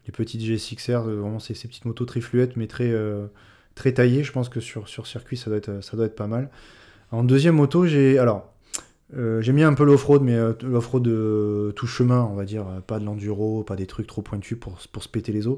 [0.05, 3.27] les petites GSX-R, euh, vraiment ces, ces petites motos très fluettes mais très, euh,
[3.75, 4.23] très taillées.
[4.23, 6.49] Je pense que sur, circuit, ça doit, être, pas mal.
[7.11, 8.49] En deuxième moto, j'ai alors
[9.15, 11.03] euh, j'ai mis un peu l'off-road, mais euh, l'off-road
[11.75, 15.03] tout chemin, on va dire, pas de l'enduro, pas des trucs trop pointus pour, pour
[15.03, 15.57] se péter les os.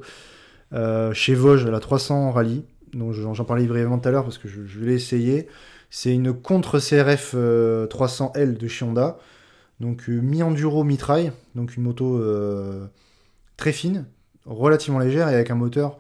[1.14, 4.80] Chez Vosges, la 300 Rallye, donc j'en parlais brièvement tout à l'heure parce que je,
[4.80, 5.48] l'ai essayé.
[5.90, 9.18] C'est une contre CRF euh, 300L de chez Honda,
[9.80, 12.22] donc mi-enduro, mi-trail, donc une moto
[13.58, 14.06] très fine,
[14.46, 15.98] relativement légère et avec un moteur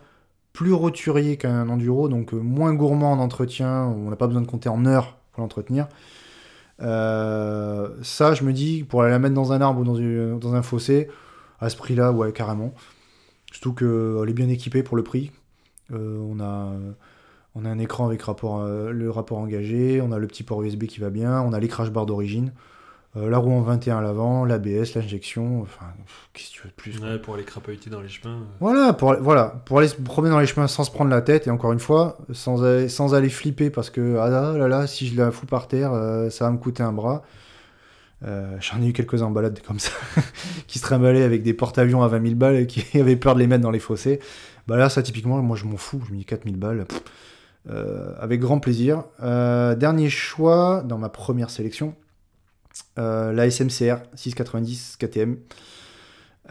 [0.54, 4.48] plus roturier qu'un enduro, donc euh, moins gourmand en entretien, on n'a pas besoin de
[4.48, 5.88] compter en heures pour l'entretenir.
[6.82, 10.62] Euh, ça, je me dis, pour aller la mettre dans un arbre ou dans, un
[10.62, 11.10] fossé,
[11.60, 12.74] à ce prix-là, ouais, carrément.
[13.52, 15.32] Surtout qu'elle est bien équipée pour le prix.
[15.92, 16.74] Euh, on, a,
[17.56, 21.10] un écran avec euh, le rapport engagé, on a le petit port USB qui va
[21.10, 22.52] bien, on a l'écrage barre d'origine,
[23.18, 25.86] euh, la roue en 21 à l'avant, l'ABS, l'injection, enfin,
[26.34, 27.00] qu'est-ce que tu veux de plus.
[27.00, 28.36] Ouais, pour aller crapahuter dans les chemins.
[28.36, 28.56] euh.
[28.60, 31.48] Voilà pour, voilà, pour aller se promener dans les chemins sans se prendre la tête,
[31.48, 34.88] et encore une fois, sans aller, sans aller flipper parce que, ah là là, là,
[34.88, 37.24] si je la fous par terre, euh, ça va me coûter un bras.
[38.24, 39.92] Euh, J'en ai eu quelques en balade comme ça,
[40.68, 43.40] qui se trimballaient avec des porte-avions à 20 000 balles et qui avaient peur de
[43.40, 44.20] les mettre dans les fossés.
[44.68, 46.86] Bah là, ça, typiquement, moi, je m'en fous, je me dis 4 000 balles.
[46.86, 47.02] pff,
[48.20, 49.04] avec grand plaisir.
[49.22, 51.94] Dernier choix dans ma première sélection,
[52.98, 55.38] la SMCR 690 KTM.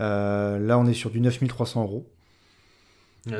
[0.00, 2.06] Euh, là, on est sur du 9300 euros.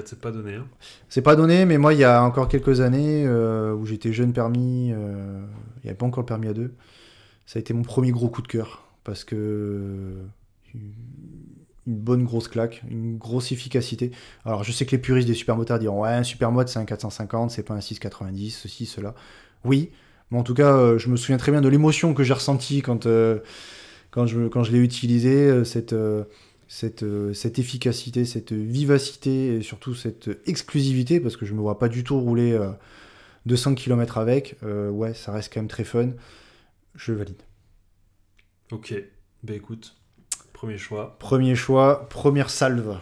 [0.07, 0.55] C'est pas donné.
[0.55, 0.66] Hein.
[1.09, 4.32] C'est pas donné, mais moi, il y a encore quelques années euh, où j'étais jeune
[4.32, 5.45] permis, euh,
[5.78, 6.74] il n'y avait pas encore le permis à deux,
[7.45, 10.24] ça a été mon premier gros coup de cœur parce que euh,
[10.74, 14.11] une bonne grosse claque, une grosse efficacité.
[14.47, 17.51] Alors, je sais que les puristes des supermotards diront ouais, un supermode c'est un 450,
[17.51, 19.14] c'est pas un 690, ceci, cela.
[19.64, 19.91] Oui,
[20.30, 22.82] mais en tout cas, euh, je me souviens très bien de l'émotion que j'ai ressentie
[22.82, 23.38] quand, euh,
[24.10, 25.94] quand je, quand je l'ai utilisé, euh, cette.
[26.68, 27.04] cette,
[27.34, 32.04] cette efficacité, cette vivacité et surtout cette exclusivité, parce que je me vois pas du
[32.04, 32.70] tout rouler euh,
[33.46, 36.10] 200 km avec, euh, ouais, ça reste quand même très fun.
[36.96, 37.42] Je valide.
[38.70, 38.94] Ok,
[39.42, 39.96] bah écoute,
[40.52, 41.18] premier choix.
[41.18, 43.00] Premier choix, première salve.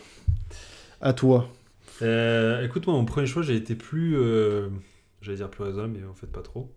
[1.00, 1.48] À toi.
[2.02, 4.16] Euh, écoute, moi, mon premier choix, j'ai été plus.
[4.16, 4.68] euh,
[5.20, 6.70] J'allais dire plus raisonnable, mais en fait, pas trop.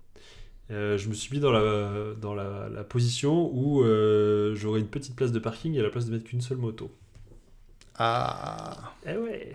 [0.72, 4.88] Euh, je me suis mis dans la, dans la, la position où euh, j'aurais une
[4.88, 6.92] petite place de parking et à la place de mettre qu'une seule moto.
[7.98, 8.94] Ah.
[9.08, 9.54] Eh ouais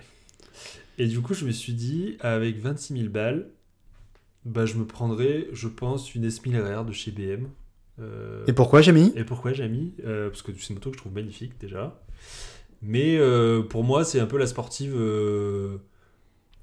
[0.98, 3.48] Et du coup, je me suis dit, avec 26 000 balles,
[4.44, 7.48] bah, je me prendrais, je pense, une S1000 RR de chez BM.
[8.00, 9.12] Euh, Et pourquoi, Jamie?
[9.16, 12.00] et pourquoi j'ai mis Euh, Parce que c'est une moto que je trouve magnifique déjà.
[12.82, 15.76] Mais euh, pour moi, c'est un peu la sportive euh,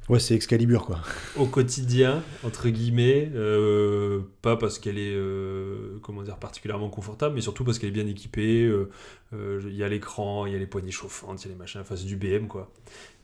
[0.09, 1.01] Ouais, c'est Excalibur, quoi.
[1.35, 3.29] au quotidien, entre guillemets.
[3.35, 7.91] euh, pas parce qu'elle est euh, comment dire, particulièrement confortable, mais surtout parce qu'elle est
[7.91, 8.63] bien équipée.
[8.63, 11.59] euh, Il y a l'écran, il y a les poignées chauffantes, il y a les
[11.59, 11.81] machins.
[11.85, 12.71] C'est du BM quoi.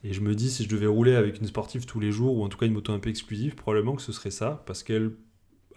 [0.03, 2.43] Et je me dis, si je devais rouler avec une sportive tous les jours, ou
[2.43, 5.11] en tout cas une moto un peu exclusive, probablement que ce serait ça, parce qu'elle,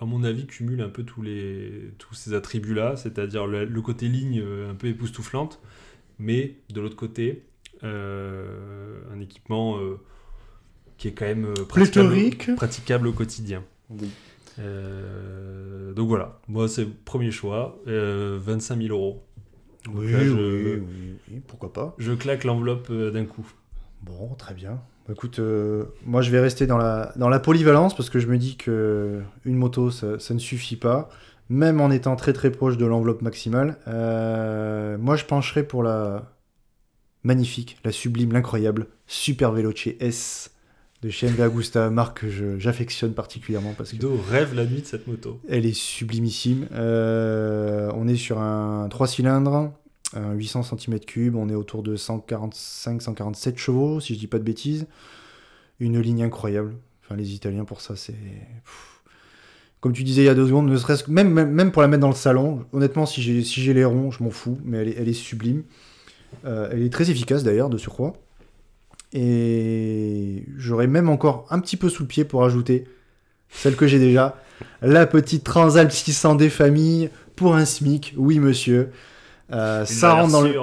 [0.00, 4.42] à mon avis, cumule un peu tous, les, tous ces attributs-là, c'est-à-dire le, côté ligne
[4.68, 5.60] un peu époustouflante,
[6.18, 7.44] mais de l'autre côté,
[7.84, 9.78] un équipement
[10.98, 11.64] qui est quand même euh,
[12.56, 13.62] praticable, au quotidien.
[13.90, 14.08] Oui.
[14.58, 19.22] Euh, donc voilà, moi c'est le premier choix, euh, 25 000 euros.
[19.92, 21.94] Oui, là, je- oui, oui, oui, pourquoi pas.
[21.98, 23.46] Je claque l'enveloppe euh, d'un coup.
[24.02, 24.80] Bon, très bien.
[25.06, 28.26] Bah, Écoute, euh, moi je vais rester dans la, dans la polyvalence parce que je
[28.26, 31.08] me dis que une moto ça, ça ne suffit pas,
[31.48, 33.78] même en étant très très proche de l'enveloppe maximale.
[33.86, 36.32] Euh, moi je pencherai pour la
[37.22, 40.50] magnifique, la sublime, l'incroyable Super Veloce S
[41.02, 44.86] de chez MV Agusta, marque que j'affectionne particulièrement parce que Do rêve la nuit de
[44.86, 45.40] cette moto.
[45.48, 46.66] elle est sublimissime.
[46.72, 49.72] Euh, on est sur un 3 cylindres,
[50.14, 54.86] un 800 cm3, on est autour de 145-147 chevaux, si je dis pas de bêtises.
[55.80, 56.74] Une ligne incroyable.
[57.04, 58.14] Enfin, les Italiens, pour ça, c'est.
[59.80, 61.10] Comme tu disais il y a deux secondes, ne serait-ce que.
[61.10, 64.10] Même, même, pour la mettre dans le salon, honnêtement, si j'ai si j'ai les ronds,
[64.10, 65.64] je m'en fous, mais elle est, elle est sublime.
[66.44, 68.14] Euh, elle est très efficace d'ailleurs, de surcroît.
[69.12, 72.84] Et j'aurais même encore un petit peu sous le pied pour ajouter
[73.48, 74.36] celle que j'ai déjà,
[74.82, 78.90] la petite Transalp 600D famille pour un SMIC, oui monsieur.
[79.52, 80.54] Euh, ça, rentre dans le,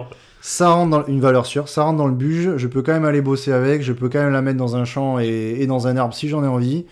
[0.42, 3.06] ça rentre dans une valeur sûre, ça rentre dans le buge, je peux quand même
[3.06, 5.88] aller bosser avec, je peux quand même la mettre dans un champ et, et dans
[5.88, 6.86] un arbre si j'en ai envie.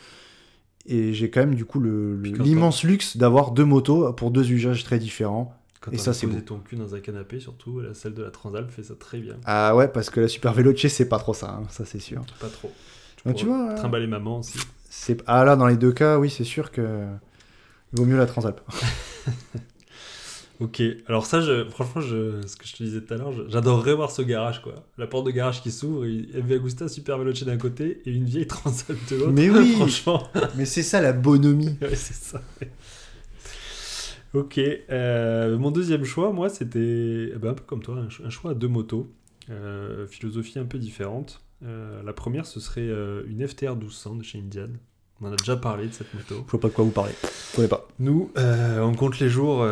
[0.87, 4.97] Et j'ai quand même du coup l'immense luxe d'avoir deux motos pour deux usages très
[4.97, 5.55] différents.
[5.81, 6.39] Quand Et ça, c'est beau.
[6.39, 9.35] ton cul dans un canapé, surtout, la celle de la Transalp fait ça très bien.
[9.45, 12.23] Ah ouais, parce que la Super Veloce c'est pas trop ça, hein, ça c'est sûr.
[12.39, 12.71] Pas trop.
[13.35, 14.59] Tu pourrais vois, Trimballer maman aussi.
[14.89, 17.05] C'est ah là dans les deux cas, oui c'est sûr que
[17.93, 18.61] il vaut mieux la Transalp.
[20.61, 23.95] Ok, alors ça, je, franchement, je, ce que je te disais tout à l'heure, j'adorerais
[23.95, 24.85] voir ce garage, quoi.
[24.99, 28.45] La porte de garage qui s'ouvre, MV Agusta, Super Veloce d'un côté, et une vieille
[28.47, 29.31] Transalp de l'autre.
[29.31, 29.73] Mais oui.
[29.73, 31.75] Franchement, Mais c'est ça la bonhomie.
[31.81, 32.43] ouais, c'est ça.
[34.33, 34.59] Ok,
[34.89, 38.29] euh, mon deuxième choix, moi, c'était eh ben, un peu comme toi, un, cho- un
[38.29, 39.11] choix à deux motos.
[39.49, 41.41] Euh, philosophie un peu différente.
[41.65, 42.87] Euh, la première, ce serait
[43.27, 44.67] une FTR 1200 de chez Indian.
[45.21, 46.43] On en a déjà parlé de cette moto.
[46.45, 47.13] Je vois pas de quoi vous parlez.
[47.51, 47.87] Je connais pas.
[47.99, 49.65] Nous, on compte les jours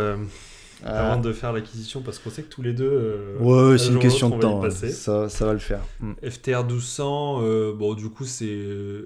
[0.85, 1.11] Ah.
[1.11, 3.35] avant de faire l'acquisition parce qu'on sait que tous les deux.
[3.39, 4.61] Ouais, c'est une question de temps.
[4.69, 5.81] Ça, ça va le faire.
[5.99, 6.13] Mm.
[6.23, 8.59] FTR 1200, euh, bon, du coup, c'est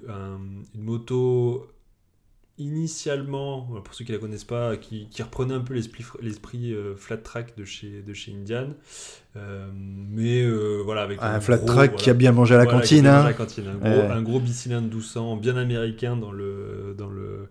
[0.08, 0.38] un-
[0.74, 1.66] une moto
[2.58, 6.94] initialement, voilà, pour ceux qui la connaissent pas, qui, qui reprenait un peu l'esprit euh,
[6.96, 8.68] flat track de chez, de chez Indian.
[9.36, 12.02] Euh, mais euh, voilà, avec Un un flat gros, track voilà.
[12.02, 13.06] qui a bien mangé à la Voilà, cantine.
[13.06, 13.12] hein.
[13.14, 13.64] mangé à la cantine.
[13.68, 17.48] Un, gros, un gros bicylindre 1200, bien américain dans le, dans le,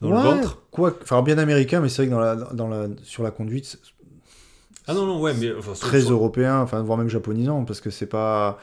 [0.00, 0.62] dans le Ouais, ventre.
[0.70, 3.78] Quoi, enfin bien américain, mais c'est vrai que dans la, dans la, sur la conduite,
[4.86, 5.52] Ah non, non, ouais, mais.
[5.58, 8.58] Enfin, très sur- européen, enfin voire même japonisant, parce que c'est pas,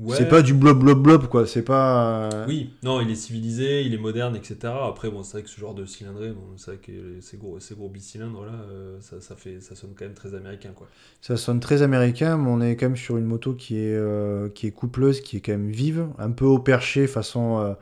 [0.00, 0.16] Ouais.
[0.16, 1.46] c'est pas du blob blob blob quoi.
[1.46, 2.30] C'est pas.
[2.48, 4.72] Oui, non, il est civilisé, il est moderne, etc.
[4.88, 7.60] Après, bon, c'est vrai que ce genre de cylindré, bon, c'est vrai que ces gros,
[7.60, 10.86] ces gros bicylindres là, euh, ça, ça fait, ça sonne quand même très américain, quoi.
[11.20, 14.48] Ça sonne très américain, mais on est quand même sur une moto qui est, euh,
[14.48, 17.74] qui est coupleuse, qui est quand même vive, un peu au perché, façon euh,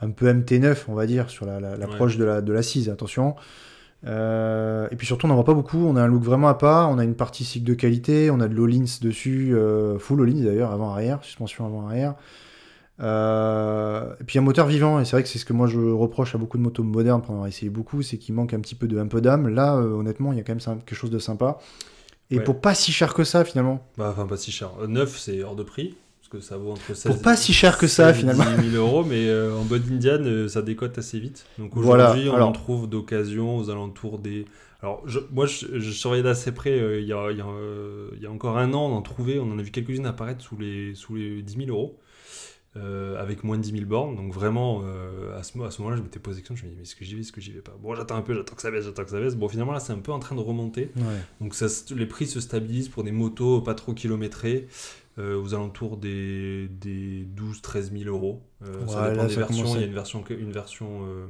[0.00, 3.36] un peu MT9, on va dire, sur la- la- l'approche de la de l'assise, attention.
[4.04, 6.54] Euh, et puis surtout, on n'en voit pas beaucoup, on a un look vraiment à
[6.54, 10.20] part, on a une partie cycle de qualité, on a de l'Olins dessus, euh, full
[10.20, 12.14] Olins d'ailleurs, avant-arrière, suspension avant-arrière.
[13.00, 15.78] Euh, et puis un moteur vivant, et c'est vrai que c'est ce que moi je
[15.78, 18.60] reproche à beaucoup de motos modernes pour en avoir essayé beaucoup, c'est qu'il manque un
[18.60, 19.48] petit peu de un peu d'âme.
[19.48, 21.58] Là, euh, honnêtement, il y a quand même quelque chose de sympa.
[22.30, 22.44] Et Ouais.
[22.44, 23.84] pour pas si cher que ça finalement.
[23.98, 24.70] Bah, enfin, pas si cher.
[24.88, 25.96] Neuf, c'est hors de prix,
[26.32, 28.44] que ça vaut entre 16 Pour pas si cher que ça, 16 et finalement.
[28.56, 31.44] 18 000 euros, mais euh, en bonne indienne, euh, ça décote assez vite.
[31.58, 34.46] Donc Voilà, aujourd'hui, on alors- en trouve d'occasion aux alentours des.
[34.80, 37.46] Alors, je- moi, je, je surveillais d'assez près, euh, il y, a, il y a,
[38.16, 40.42] il y a encore un an, on en trouvait, on en a vu quelques-unes apparaître
[40.42, 41.98] sous les, sous les 10 000 euros.
[42.74, 44.82] avec moins de 10 000 bornes, donc vraiment
[45.36, 47.04] à ce, à ce moment-là, je m'étais posé question, je me dis, mais est-ce que
[47.04, 47.76] j'y vais, est-ce que j'y vais pas?
[47.82, 49.36] Bon, j'attends un peu, j'attends que ça baisse, j'attends que ça baisse.
[49.36, 50.90] Bon, finalement, là, c'est un peu en train de remonter.
[51.42, 54.68] Donc ça, les prix se stabilisent pour des motos pas trop kilométrées
[55.18, 58.42] euh, aux alentours des, des 12-13 000 euros.
[58.62, 59.62] Euh, ça Ouais, dépend là, des ça versions.
[59.62, 61.26] commence Il y a une version, une version euh,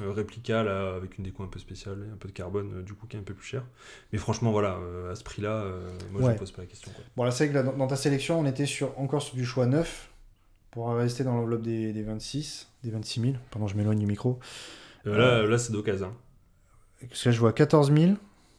[0.00, 2.94] euh, réplica là, avec une déco un peu spéciale, un peu de carbone euh, du
[2.94, 3.64] coup qui est un peu plus cher.
[4.12, 5.64] Mais franchement voilà, euh, à ce prix-là,
[6.12, 6.32] moi je Ouais.
[6.34, 6.90] me pose pas la question.
[6.92, 7.04] quoi.
[7.16, 9.34] Bon, là, c'est vrai que là, dans, dans ta sélection, on était sur, encore sur
[9.34, 10.10] du choix neuf
[10.70, 13.32] pour rester dans l'enveloppe des, des 26, des 26 000.
[13.50, 14.38] Pardon, je m'éloigne du micro.
[15.04, 16.12] Là, là c'est d'occasion.
[17.08, 18.12] Parce que je vois 14 000.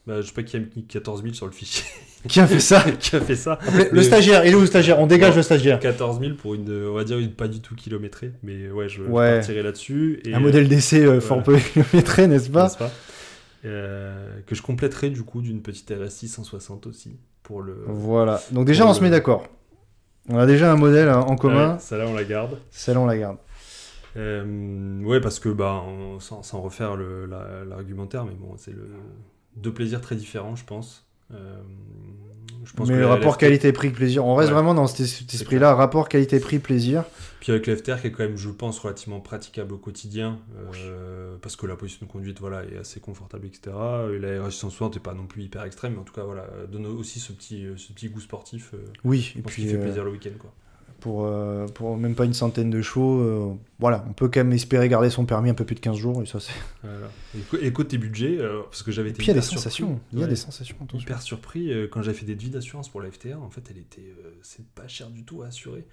[0.07, 1.83] Bah, je sais pas qui a mis 14 000 sur le fichier.
[2.27, 4.65] Qui a fait ça qui a fait ça Le Mais- stagiaire, il est où le
[4.65, 4.99] stagiaire?
[4.99, 5.35] On dégage Non.
[5.37, 5.79] le stagiaire.
[5.79, 8.31] 14 000 pour une, on va dire, une pas du tout kilométrée.
[8.41, 9.35] Mais ouais, je, je Ouais.
[9.35, 10.19] partirai là-dessus.
[10.25, 12.91] Et, Un modèle d'essai euh, fort peu kilométré, n'est-ce euh, pas pas?
[13.65, 17.83] Euh, que je compléterai du coup d'une petite RS 160 aussi pour le.
[17.85, 18.41] Voilà.
[18.51, 19.47] Donc déjà, on se met d'accord.
[20.27, 21.73] On a déjà un modèle hein, en commun.
[21.75, 22.57] Ouais, ça là on la garde.
[22.71, 23.37] Celle-là, on la garde.
[24.17, 28.89] Euh, ouais, parce que bah, on- sans, sans refaire la- l'argumentaire, mais bon, c'est le
[29.61, 31.05] deux plaisirs très différents, je pense.
[31.33, 31.61] Euh,
[32.63, 34.55] je pense Mais que rapport LFT qualité-prix-plaisir, on reste Ouais.
[34.55, 37.03] vraiment dans cet, cet esprit-là, rapport qualité-prix-plaisir.
[37.39, 40.39] Puis avec l'FTR qui est quand même, je pense, relativement praticable au quotidien,
[40.75, 43.75] euh, parce que la position de conduite voilà, est assez confortable, etc.
[44.13, 46.47] Et la RS 160 n'est pas non plus hyper extrême, mais en tout cas, voilà,
[46.69, 48.71] donne aussi ce petit, ce petit goût sportif.
[48.73, 50.31] euh, Oui, et puis qu'il fait euh, plaisir le week-end.
[50.39, 50.51] Quoi.
[50.99, 54.53] Pour, euh, pour même pas une centaine de chevaux, euh, voilà, on peut quand même
[54.53, 56.53] espérer garder son permis un peu plus de 15 jours, et ça c'est...
[56.81, 57.09] Voilà.
[57.61, 60.23] Et, côté budget, parce que j'avais été puis il y a des sensations, il y
[60.23, 63.41] a des sensations, hyper surpris euh, quand j'avais fait des devis d'assurance pour la FTR.
[63.41, 65.85] En fait, elle était, c'est pas cher du tout à assurer.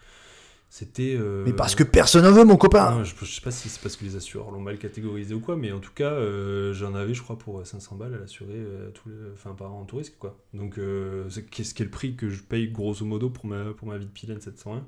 [0.76, 1.14] C'était.
[1.16, 3.68] euh, Mais parce que personne n'en veut, mon copain non, je, je sais pas si
[3.68, 6.72] c'est parce que les assureurs l'ont mal catégorisé ou quoi, mais en tout cas, euh,
[6.72, 9.82] j'en avais, je crois, pour 500 balles à l'assurer euh, tous les, enfin, par an
[9.82, 10.36] en tout risque, quoi.
[10.52, 13.66] Donc, euh, c'est qu'est-ce qui est le prix que je paye grosso modo pour ma,
[13.66, 14.84] pour ma vie de Pilène 701,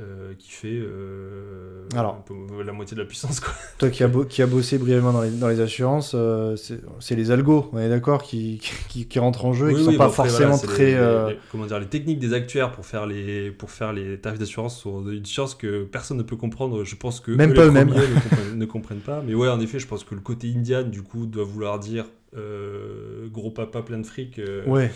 [0.00, 2.22] euh, qui fait euh, Alors.
[2.24, 3.52] peu la moitié de la puissance, quoi.
[3.78, 6.54] Toi qui as, qui a bossé brièvement dans les, dans les assurances, euh,
[7.00, 9.84] c'est les algos, on est d'accord, qui, qui, qui rentrent en jeu et qui Oui,
[9.86, 10.84] sont pas après, forcément voilà, très...
[11.28, 14.38] les- les- comment dire, les techniques des actuaires pour faire les, pour faire les tarifs
[14.38, 16.84] d'assurance sont une chose que personne ne peut comprendre.
[16.84, 17.88] Je pense que Même eux, pas eux-mêmes.
[17.88, 19.22] ne, comprennent, ne comprennent pas.
[19.26, 22.04] Mais ouais, en effet, je pense que le côté Indian, du coup, doit vouloir dire
[22.34, 24.90] euh, gros papa plein de fric euh, Ouais,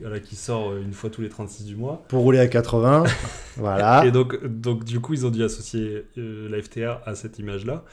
[0.00, 2.04] voilà, qui sort euh, une fois tous les 36 du mois.
[2.08, 3.04] pour rouler à 80,
[3.56, 4.04] voilà.
[4.06, 7.84] Et donc, donc, du coup, ils ont dû associer euh, la FTR à cette image-là.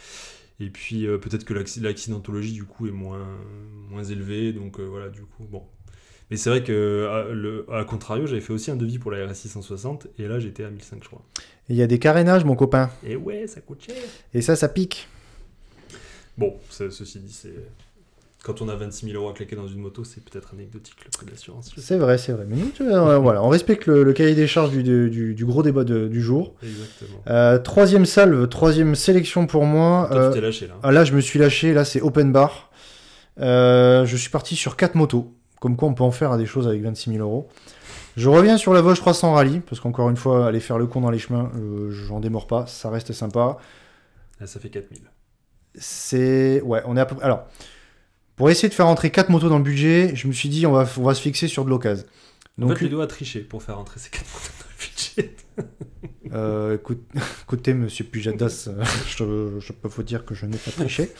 [0.60, 3.26] Et puis, peut-être que l'acci- l'accidentologie, du coup, est moins,
[3.90, 4.54] moins élevée.
[4.54, 5.64] Donc, voilà, du coup, bon.
[6.30, 9.26] Mais c'est vrai que, à, le, à contrario, j'avais fait aussi un devis pour la
[9.28, 10.08] RS 660.
[10.20, 11.22] Et là, j'étais à 1005, je crois.
[11.70, 12.92] Il y a des carénages, mon copain.
[13.04, 13.96] Et ouais, ça coûte cher.
[14.34, 15.08] Et ça, ça pique.
[16.38, 17.54] Bon, ceci dit, c'est.
[18.44, 21.10] Quand on a 26 000 euros à claquer dans une moto, c'est peut-être anecdotique le
[21.12, 21.72] prix de l'assurance.
[21.78, 22.44] C'est vrai, c'est vrai.
[22.46, 25.34] Mais nous, tu vois, euh, voilà, on respecte le, le cahier des charges du, du,
[25.34, 26.54] du gros débat de- du jour.
[26.62, 27.20] Exactement.
[27.28, 30.10] Euh, troisième salve, troisième sélection pour moi.
[30.12, 30.74] Toi, Euh, tu t'es lâché là.
[30.84, 31.74] ah, là, je me suis lâché.
[31.74, 32.70] Là, c'est open bar.
[33.40, 35.34] Euh, je suis parti sur 4 motos.
[35.62, 37.48] Comme quoi, on peut en faire des choses avec 26 000 euros.
[38.18, 39.62] Je reviens sur la Vosges 300 Rallye.
[39.62, 42.66] Parce qu'encore une fois, aller faire le con dans les chemins, euh, j'en démords pas.
[42.68, 43.56] Ça reste sympa.
[44.42, 45.00] Ah, ça fait 4000.
[45.76, 46.62] C'est.
[46.62, 47.46] Ouais, on est à peu Alors,
[48.36, 50.72] pour essayer de faire rentrer 4 motos dans le budget, je me suis dit, on
[50.72, 52.06] va, on va se fixer sur de l'occasion.
[52.62, 55.36] En Donc, fait, Ludo a triché pour faire entrer ces 4 motos dans le budget.
[56.34, 57.04] Euh, écoute-
[57.44, 61.12] écoutez, monsieur Pujadas, euh, je, je peux vous dire que je n'ai pas triché.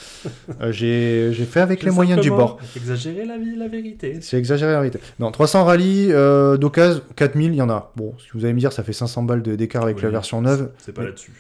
[0.60, 2.58] Euh, J'ai fait avec les moyens du bord.
[2.76, 4.20] Exagérer la, vie, la vérité.
[4.22, 4.98] C'est exagéré la vérité.
[5.20, 7.92] Non, 300 rallye euh, d'occasion, 4000, il y en a.
[7.96, 10.42] Bon, si vous allez me dire, ça fait 500 balles d'écart avec Oui, la version
[10.42, 10.72] neuve.
[10.84, 11.34] C'est pas là-dessus.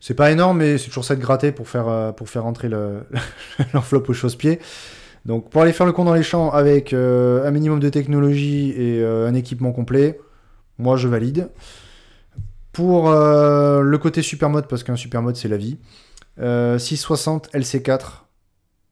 [0.00, 3.00] C'est pas énorme, mais c'est toujours ça de gratter pour faire, pour faire entrer le-
[3.74, 4.60] l'enveloppe au chausse-pied.
[5.24, 8.70] Donc, pour aller faire le con dans les champs avec euh, un minimum de technologie
[8.70, 10.20] et euh, un équipement complet,
[10.78, 11.50] moi je valide.
[12.72, 15.78] Pour euh, le côté supermode, parce qu'un supermode c'est la vie,
[16.38, 18.02] euh, 660 LC4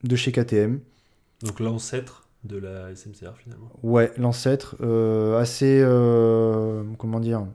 [0.03, 0.81] de chez KTM.
[1.43, 3.71] Donc l'ancêtre de la SMCR finalement.
[3.83, 4.77] Ouais, l'ancêtre,
[5.39, 5.85] assez,
[6.99, 7.47] comment dire,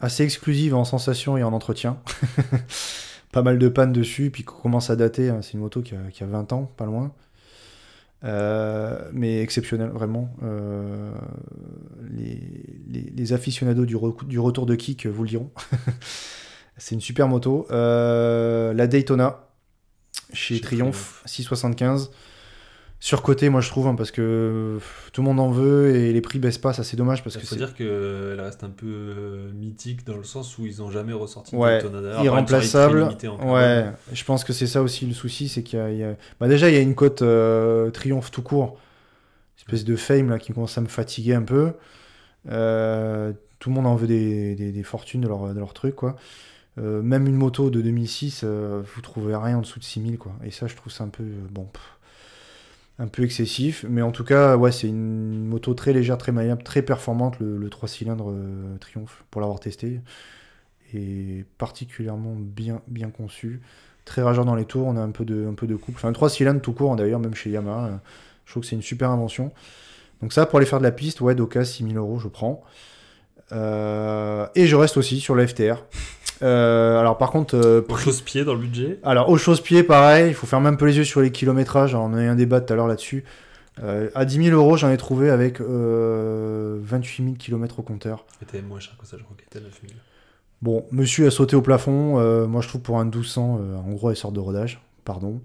[0.00, 1.98] assez exclusive en sensation et en entretien.
[3.32, 5.30] pas mal de pannes dessus, puis qu'on commence à dater.
[5.30, 7.12] hein, C'est une moto qui a, qui a 20 ans, pas loin.
[8.24, 10.28] Euh, mais exceptionnel, vraiment.
[10.44, 11.12] Euh,
[12.10, 12.40] les,
[12.86, 15.50] les, les aficionados du, re- du retour de kick vous le diront.
[16.76, 17.66] C'est une super moto.
[17.70, 19.48] Euh, la Daytona,
[20.32, 22.10] chez Chez Triumph, 675.
[23.04, 26.20] Surcoté, moi je trouve, hein, parce que pff, tout le monde en veut et les
[26.20, 28.86] prix baissent pas, ça c'est dommage parce Il que faut dire qu'elle reste un peu
[28.86, 33.08] euh, mythique dans le sens où ils ont jamais ressorti Ouais, de irremplaçable.
[33.44, 36.04] Ouais, je pense que c'est ça aussi le souci, c'est qu'il y a, il y
[36.04, 38.78] a- Bah déjà il y a une cote euh, Triomphe tout court,
[39.58, 41.72] espèce de fame là qui commence à me fatiguer un peu.
[42.50, 45.96] Euh, tout le monde en veut des, des- des fortunes de leur, de leur truc
[45.96, 46.14] quoi.
[46.78, 50.32] Euh, même une moto de 2006, euh, vous trouvez rien en dessous de 6000 quoi.
[50.44, 51.82] Et ça je trouve ça un peu bon, pff,
[53.02, 56.62] un peu excessif, mais en tout cas ouais c'est une moto très légère, très maniable,
[56.62, 60.00] très performante le, le 3 cylindres euh, Triumph pour l'avoir testé
[60.94, 63.60] et particulièrement bien, bien conçu.
[64.04, 65.98] Très rageur dans les tours, on a un peu de, un peu de couple.
[65.98, 67.86] Enfin, un 3 cylindres tout court, hein, d'ailleurs, même chez Yamaha.
[67.86, 67.96] euh,
[68.44, 69.52] Je trouve que c'est une super invention.
[70.20, 72.62] Donc, ça, pour aller faire de la piste, ouais, d'occasion, 6000 euros, je prends.
[73.52, 75.82] Euh, et je reste aussi sur la FTR.
[76.42, 78.98] Euh, alors par contre, euh, Au chausse-pied dans le budget.
[79.04, 81.94] alors au chausse-pied, pareil, il faut fermer un peu les yeux sur les kilométrages.
[81.94, 83.24] On a eu un débat tout à l'heure là-dessus.
[83.82, 88.26] Euh, à 10 000 euros, j'en ai trouvé avec euh, 28 000 km au compteur.
[88.40, 89.92] C'était moins cher que ça, je crois qu'il était 9000.
[90.60, 92.18] Bon, monsieur a sauté au plafond.
[92.20, 94.80] euh, moi, je trouve pour un 1200, euh, en gros, elle sort de rodage.
[95.04, 95.40] Pardon.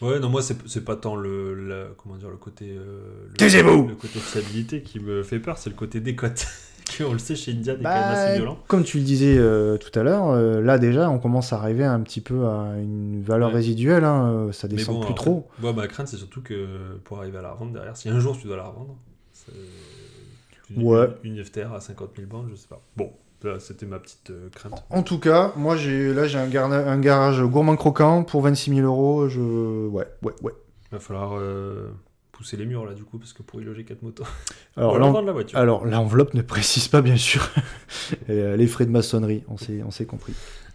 [0.00, 2.66] Ouais, non, moi, c'est pas tant le, la- comment dire, le côté.
[2.66, 6.46] le- Taisez-vous Le côté fiabilité qui me fait peur, c'est le côté décote.
[7.06, 8.58] on le sait, chez Indian, est quand Bah, même assez violent.
[8.68, 11.84] comme tu le disais euh, tout à l'heure, euh, là déjà, on commence à arriver
[11.84, 13.54] un petit peu à une valeur Ouais.
[13.56, 14.04] résiduelle.
[14.04, 15.48] hein, euh, ça descend bon, plus alors, trop.
[15.60, 18.36] Moi, ma crainte, c'est surtout que pour arriver à la revendre derrière, si un jour
[18.38, 18.96] tu dois la revendre,
[19.32, 19.52] c'est
[20.74, 21.08] une, Ouais.
[21.24, 22.80] une, FTR à 50 000 bandes, je sais pas.
[22.96, 23.10] Bon,
[23.42, 24.74] là, c'était ma petite euh, crainte.
[24.90, 26.48] En tout cas, moi, j'ai là, j'ai un,
[27.00, 29.28] garage gourmand croquant pour 26 000 euros.
[29.28, 29.40] Je...
[29.88, 30.52] Ouais, ouais, ouais.
[30.92, 31.88] Il va falloir euh,
[32.40, 34.24] pousser les murs là, du coup, parce que pour y loger 4 motos.
[34.78, 35.58] Alors, l'en- la voiture.
[35.58, 37.46] alors, l'enveloppe ne précise pas, bien sûr,
[38.30, 39.44] euh, les frais de maçonnerie.
[39.48, 40.32] On s'est, on s'est compris.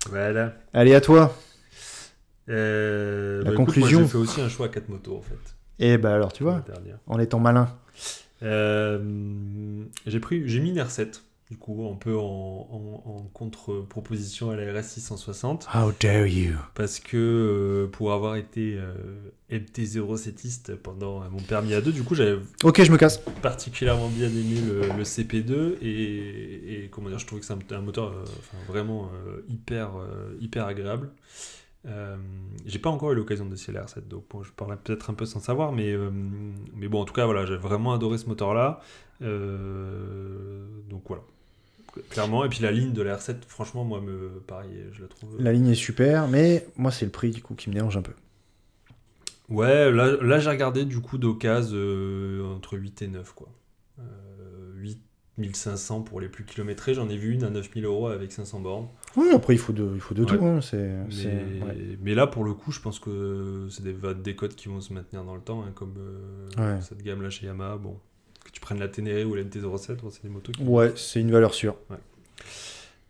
[0.09, 0.53] Voilà.
[0.74, 1.36] Allez, à toi.
[2.49, 3.99] Euh, La bah, écoute, conclusion.
[4.01, 5.39] moi, j'ai fait aussi un choix à 4 motos en fait.
[5.80, 6.63] Et bah alors, tu vois,
[7.07, 7.68] en étant malin.
[8.43, 14.49] Euh, j'ai pris, j'ai mis une R7, du coup, un peu en, en- en contre-proposition
[14.49, 16.55] à la RS 660, How dare you?
[16.73, 18.93] parce que euh, pour avoir été euh,
[19.51, 23.19] MT07iste pendant mon permis A2, du coup, j'avais Ok, je me casse.
[23.43, 27.59] particulièrement bien aimé le, le CP2 et, et comment dire, je trouvais que c'est un,
[27.77, 29.11] un moteur euh, enfin, vraiment
[29.47, 29.91] hyper,
[30.41, 31.11] hyper agréable.
[31.87, 32.17] Euh,
[32.65, 35.25] j'ai pas encore eu l'occasion d'essayer la R7, donc bon, je parlerai peut-être un peu
[35.27, 36.09] sans savoir, mais, euh,
[36.75, 38.79] mais bon, en tout cas, voilà, j'ai vraiment adoré ce moteur-là.
[39.21, 41.23] Euh, donc voilà,
[42.09, 42.45] clairement.
[42.45, 45.35] Et puis la ligne de la R7, franchement, moi, me, pareil, je la trouve.
[45.39, 48.01] La ligne est super, mais moi, c'est le prix, du coup, qui me dérange un
[48.01, 48.13] peu.
[49.49, 53.47] Ouais, là, là j'ai regardé du coup d'occasion euh, entre 8 et 9, quoi.
[53.99, 54.03] Euh,
[54.77, 54.99] 8
[55.37, 58.87] 1500 pour les plus kilométrés, j'en ai vu une à 9000 euros avec 500 bornes.
[59.17, 60.37] Oui, après, il faut de, il faut de Ouais.
[60.37, 60.43] tout.
[60.45, 61.97] hein, C'est, Mais, c'est- ouais.
[62.01, 64.93] mais là, pour le coup, je pense que c'est des, des codes qui vont se
[64.93, 66.81] maintenir dans le temps, hein, comme euh, Ouais.
[66.81, 67.75] cette gamme-là chez Yamaha.
[67.77, 67.99] Bon,
[68.45, 70.63] que tu prennes la Ténéré ou la MT-07, bon, c'est des motos qui...
[70.63, 71.75] Ouais, c'est une valeur sûre.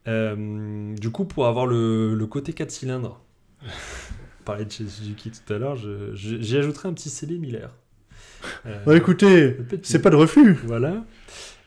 [0.07, 3.21] Euh, du coup, pour avoir le, le côté 4 cylindres,
[3.63, 7.71] on parlait de chez Suzuki tout à l'heure, j'y ajouterai un petit CD Miller.
[8.65, 10.53] Euh, Bah écoutez, c'est pas de reflux.
[10.65, 11.03] Voilà.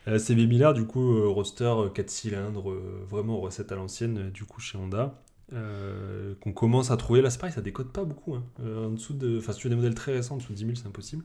[0.07, 2.73] Euh, CB Miller, du coup, euh, 4 cylindres,
[3.09, 5.21] vraiment recette à l'ancienne, du coup, chez Honda.
[5.53, 7.21] Euh, qu'on commence à trouver.
[7.21, 8.35] Là, c'est pareil, ça décode pas beaucoup.
[8.35, 8.43] hein.
[8.63, 9.37] Euh, en dessous de.
[9.39, 11.23] Enfin, si tu as des modèles très récents, en dessous de 10 000, c'est impossible.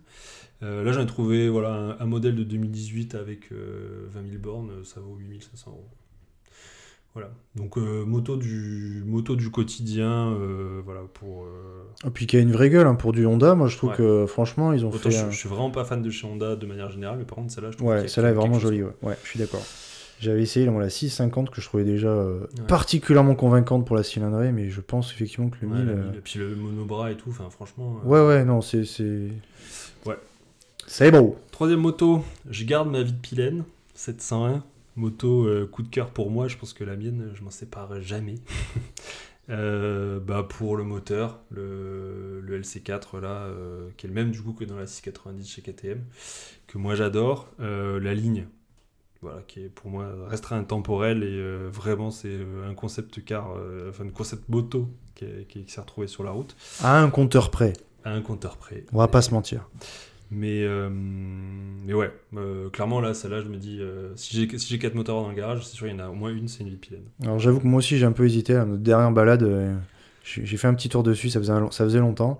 [0.62, 4.38] Euh, là, j'en ai trouvé voilà, un, un modèle de 2018 avec euh, 20 000
[4.42, 5.88] bornes, ça vaut 8 500 euros.
[7.12, 7.30] Voilà.
[7.54, 10.36] Donc, moto, du, moto du quotidien,
[10.84, 11.46] voilà, pour.
[12.04, 13.54] Et puis qu'il y a une vraie gueule hein, pour du Honda.
[13.54, 13.96] Moi, je trouve Ouais.
[13.96, 15.10] que franchement, ils ont autant fait.
[15.12, 17.52] je, je suis vraiment pas fan de chez Honda de manière générale, mais par contre,
[17.52, 18.82] celle-là, je trouve Ouais, celle-là est vraiment jolie.
[18.82, 19.62] ouais, je suis d'accord.
[20.24, 22.66] J'avais essayé la 650 que je trouvais déjà euh, Ouais.
[22.66, 25.86] particulièrement convaincante pour la cylindrée, mais je pense effectivement que le Ouais, 1000.
[25.86, 28.00] la euh, Et puis le monobras et tout, enfin franchement.
[28.04, 28.84] euh, Ouais, ouais, non, c'est.
[30.06, 30.16] Ouais.
[30.86, 31.36] C'est beau.
[31.52, 33.64] Troisième moto, je garde ma vie de Pilène,
[33.94, 34.64] 701.
[34.96, 38.36] Moto coup de cœur pour moi, je pense que la mienne, je m'en sépare jamais.
[39.48, 43.48] Bah pour le moteur, le, le LC4 là,
[43.96, 46.00] qui est le même du coup que dans la 690 chez KTM,
[46.66, 47.48] que moi j'adore.
[47.58, 48.46] La ligne,
[49.24, 53.52] voilà, qui est pour moi restera intemporelle et euh, vraiment c'est euh, un concept car,
[53.56, 57.00] euh, enfin un concept moto qui, est- qui- qui s'est retrouvé sur la route, À
[57.00, 57.72] un compteur près.
[58.04, 58.84] à un compteur près.
[58.92, 59.68] On va pas se mentir.
[60.30, 62.10] Mais, euh, mais ouais,
[62.72, 63.80] clairement là, celle-là, je me dis,
[64.16, 66.08] si j'ai si j'ai quatre moteurs dans le garage, c'est sûr, il y en a
[66.08, 67.04] au moins une, c'est une vie de Pilène.
[67.22, 68.54] Alors j'avoue que moi aussi j'ai un peu hésité.
[68.56, 69.46] À notre dernière balade,
[70.24, 72.38] j'ai fait un petit tour dessus, ça faisait, un ça faisait longtemps.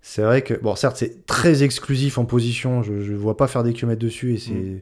[0.00, 2.82] C'est vrai que, bon, certes, c'est très exclusif en position.
[2.82, 4.80] Je ne vois pas faire des kilomètres dessus et c'est Mm.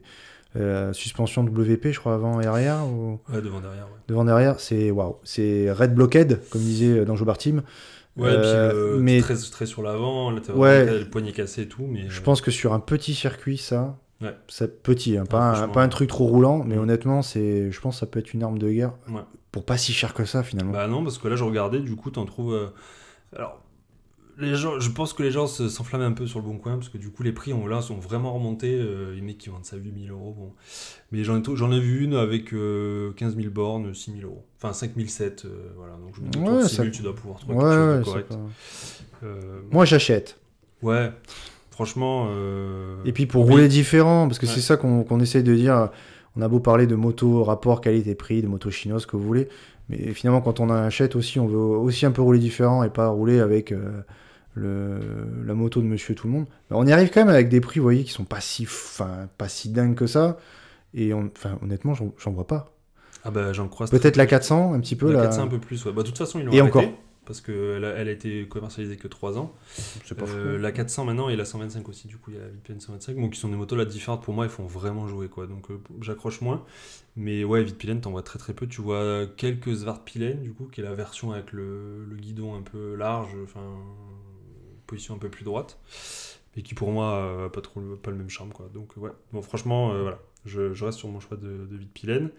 [0.55, 2.85] Euh, suspension WP, je crois, avant et arrière.
[2.87, 3.19] Ou...
[3.31, 3.99] Ouais, devant, derrière, ouais.
[4.07, 7.61] Devant derrière, c'est waouh, c'est red blockhead comme disait dans Joe Team.
[8.15, 10.99] Ouais, Euh, puis le, mais- très, très sur l'avant, là, Ouais.
[10.99, 12.05] le poignet cassé et tout, mais...
[12.09, 14.35] Je euh, pense que sur un petit circuit, ça, Ouais.
[14.47, 15.73] c'est petit, hein, pas, Ouais, un, franchement.
[15.73, 18.41] pas un truc trop roulant, mais honnêtement, c'est, je pense que ça peut être une
[18.41, 18.93] arme de guerre
[19.51, 20.71] pour pas si cher que ça finalement.
[20.71, 22.53] Bah non, parce que là, je regardais, du coup, t'en trouves...
[22.55, 22.67] euh,
[23.35, 23.61] Alors,
[24.39, 26.73] les gens, je pense que les gens se- s'enflamment un peu sur le bon coin,
[26.75, 28.73] parce que du coup, les prix, ont, là, sont vraiment remontés.
[28.79, 30.53] euh, les mecs qui vendent ça 8000 euros, bon...
[31.11, 34.43] Mais j'en ai, ai vu une avec euh, 15 000 bornes, 6 000 euros.
[34.61, 35.93] Enfin, 5 700, euh, voilà.
[35.93, 37.63] Donc, je me dis, Ouais, autour de 6 ça- 000, tu dois pouvoir trouver ouais,
[37.63, 38.27] quelque chose de correct.
[38.29, 40.39] pas- Euh, Moi, j'achète.
[40.83, 41.11] Ouais,
[41.71, 42.27] franchement.
[42.29, 43.51] euh, Et puis pour oui.
[43.53, 44.51] rouler différent, parce que Ouais.
[44.53, 45.89] c'est ça qu'on essaye de dire.
[46.35, 49.47] On a beau parler de moto rapport qualité-prix, de moto chinoise, ce que vous voulez,
[49.89, 53.07] mais finalement quand on achète aussi, on veut aussi un peu rouler différent et pas
[53.07, 54.01] rouler avec euh,
[54.57, 54.99] le,
[55.45, 56.45] la moto de Monsieur Tout le Monde.
[56.69, 58.63] Mais on y arrive quand même avec des prix, vous voyez, qui sont pas si,
[58.63, 60.37] enfin, pas si dingues que ça.
[60.93, 61.31] Et on-
[61.61, 62.73] honnêtement, j'en vois pas.
[63.23, 63.91] Ah bah j'en croise.
[63.91, 64.29] Peut-être la peu.
[64.31, 65.11] 400, un petit peu.
[65.11, 65.23] La là.
[65.23, 65.91] 400 un peu plus, ouais.
[65.91, 66.91] Bah, de toute façon, ils l'ont Et arrêté, encore.
[67.25, 69.53] Parce qu'elle a, elle a été commercialisée que 3 ans.
[70.17, 72.47] Pas Euh, la 400 maintenant et la 125 aussi, du coup, il y a la
[72.47, 73.17] VPN 125.
[73.17, 75.45] Donc, qui sont des motos là différentes pour moi, ils font vraiment jouer, quoi.
[75.45, 76.63] Donc, euh, j'accroche moins.
[77.17, 78.65] Mais ouais, Vitpilen, t'en vois très très peu.
[78.67, 82.61] Tu vois quelques Svartpilen, du coup, qui est la version avec le, le guidon un
[82.61, 83.59] peu large, enfin,
[84.87, 85.77] position un peu plus droite.
[86.55, 88.67] Et qui pour moi, euh, pas trop le- pas le même charme, quoi.
[88.73, 89.11] Donc, ouais.
[89.31, 90.19] Bon, franchement, euh, voilà.
[90.45, 92.29] Je, je reste sur mon choix de, de Vitpilen.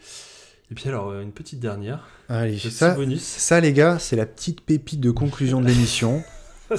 [0.70, 2.08] Et puis, alors, euh, une petite dernière.
[2.28, 3.22] Allez, ça, bonus.
[3.22, 6.22] ça, les gars, c'est la petite pépite de conclusion de l'émission.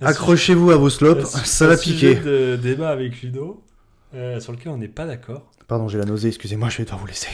[0.00, 2.14] Accrochez-vous à vos slopes, ça va piquer.
[2.16, 3.62] de débat avec Ludo,
[4.14, 5.50] euh, sur lequel on n'est pas d'accord.
[5.66, 7.28] Pardon, j'ai la nausée, excusez-moi, je vais devoir vous laisser.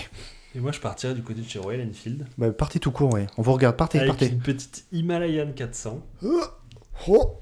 [0.55, 2.27] Et moi, je partirais du côté de chez Royal Enfield.
[2.39, 3.27] Bah, partez tout court, ouais.
[3.37, 4.29] On vous regarde, partez, avec partez.
[4.29, 6.41] une petite Himalayan 400, Oh.
[7.09, 7.41] Oh.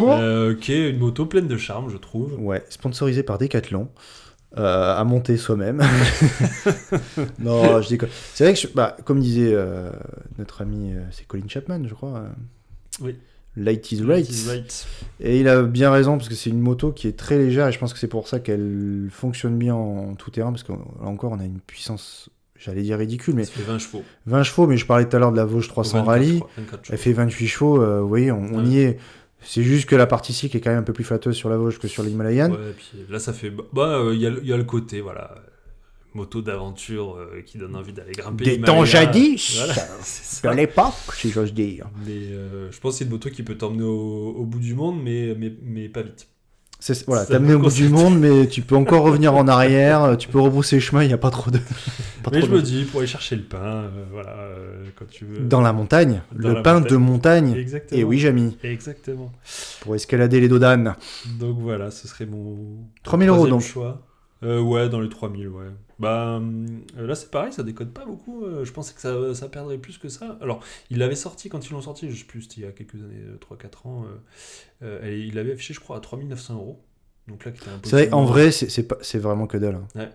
[0.00, 2.34] Euh, qui est une moto pleine de charme, je trouve.
[2.40, 3.88] Ouais, sponsorisé par Decathlon.
[4.56, 5.82] euh, à monter soi-même.
[7.38, 8.08] non, je déconne.
[8.34, 9.90] C'est vrai que, je- bah, comme disait euh,
[10.38, 12.24] notre ami, c'est Colin Chapman, je crois.
[13.00, 13.16] Oui.
[13.56, 14.28] Light is right.
[14.28, 14.86] Is right.
[15.20, 17.72] Et il a bien raison parce que c'est une moto qui est très légère et
[17.72, 20.78] je pense que c'est pour ça qu'elle fonctionne bien en tout terrain parce que là
[21.02, 24.04] encore on a une puissance, j'allais dire ridicule, mais Ça fait 20 chevaux.
[24.26, 24.66] 20 chevaux.
[24.68, 26.34] Mais je parlais tout à l'heure de la Vosges 300 24, Rally.
[26.34, 26.92] je crois, 24 chevaux.
[26.92, 28.98] Elle fait 28 chevaux, euh, vous voyez, on, y est.
[29.42, 31.56] C'est juste que la partie cycle est quand même un peu plus flatteuse sur la
[31.56, 32.50] Vosges que sur l'Himalayan.
[32.50, 33.50] Ouais, puis là, ça fait.
[33.72, 35.32] Bah, euh, il y, a le- il y a le côté, voilà.
[35.36, 35.40] euh,
[36.14, 38.44] Moto d'aventure euh, qui donne envie d'aller grimper.
[38.44, 40.50] Des temps jadis, Voilà, ça.
[40.50, 41.86] de l'époque, si j'ose dire.
[42.06, 44.74] Mais euh, je pense que c'est une moto qui peut t'emmener au, au bout du
[44.74, 46.26] monde, mais, mais, mais pas vite.
[47.08, 50.28] Voilà, t'as amené au bout du monde, mais tu peux encore revenir en arrière, tu
[50.28, 51.58] peux rebrousser chemin, il n'y a pas trop de.
[52.22, 54.84] pas mais trop je de- me dis, pour aller chercher le pain, euh, voilà, euh,
[54.96, 55.40] quand tu veux.
[55.40, 56.90] Dans la montagne, Dans le la pain montagne.
[56.92, 57.54] de montagne.
[57.56, 58.00] Exactement.
[58.00, 59.32] Et oui, Jamy, Exactement.
[59.80, 60.94] pour escalader les dos d'âne.
[61.40, 62.56] Donc voilà, ce serait mon.
[63.02, 63.60] 3000 euros, donc.
[63.62, 64.00] choix.
[64.44, 65.64] Euh, ouais, dans les 3000, ouais.
[65.98, 68.44] Bah euh, là, c'est pareil, ça décode pas beaucoup.
[68.44, 70.38] euh, je pensais que ça, ça perdrait plus que ça.
[70.40, 72.72] Alors, il l'avait sorti quand ils l'ont sorti, je sais plus, c'était il y a
[72.72, 74.04] quelques années, 3-4 ans.
[74.82, 76.84] euh, et il l'avait affiché, je crois, à 3900 euros.
[77.26, 79.74] Donc là, qui était un peu C'est vrai, en vrai, c'est vraiment que dalle.
[79.76, 79.88] hein.
[79.96, 80.10] Ouais.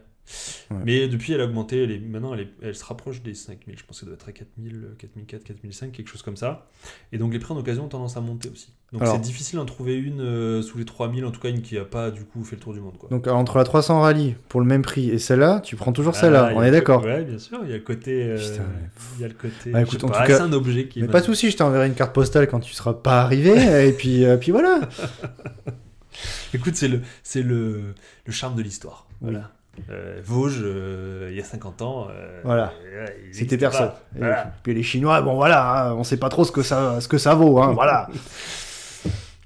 [0.85, 1.83] Mais depuis, elle a augmenté.
[1.83, 3.77] Elle est, maintenant, elle, est- elle se rapproche des 5000.
[3.77, 6.69] Je pense qu'elle doit être à 4000, 4004, 4005, quelque chose comme ça.
[7.11, 8.73] Et donc, les prix en occasion ont tendance à monter aussi.
[8.93, 11.77] Donc, c'est difficile d'en trouver une euh, sous les 3000, en tout cas, une qui
[11.79, 12.93] a pas, du coup, fait le tour du monde.
[12.99, 13.09] Quoi.
[13.09, 16.19] Donc entre la 300 Rally pour le même prix et celle-là, tu prends toujours Ah,
[16.19, 17.03] celle-là, y on est d'accord.
[17.03, 17.57] Ouais, bien sûr.
[17.63, 18.23] Il y a le côté.
[18.23, 19.71] euh, Putain, mais- il y a le côté.
[19.71, 21.01] Bah, écoute, en pas, tout cas- c'est un objet qui.
[21.01, 23.53] Mais m'a- pas de soucis, je t'enverrai une carte postale quand tu seras pas arrivé,
[23.87, 24.81] et puis, euh, puis voilà.
[26.53, 27.01] Écoute, c'est le,
[27.35, 29.07] le, le charme de l'histoire.
[29.21, 29.49] Voilà.
[29.89, 32.07] Euh, Vosges, euh, il y a 50 ans.
[32.11, 32.73] euh, Voilà.
[32.93, 33.89] euh, il C'était personne.
[34.15, 34.21] Et
[34.61, 37.17] puis les Chinois, bon voilà, hein, on sait pas trop ce que ça, ce que
[37.17, 38.07] ça vaut, hein, voilà.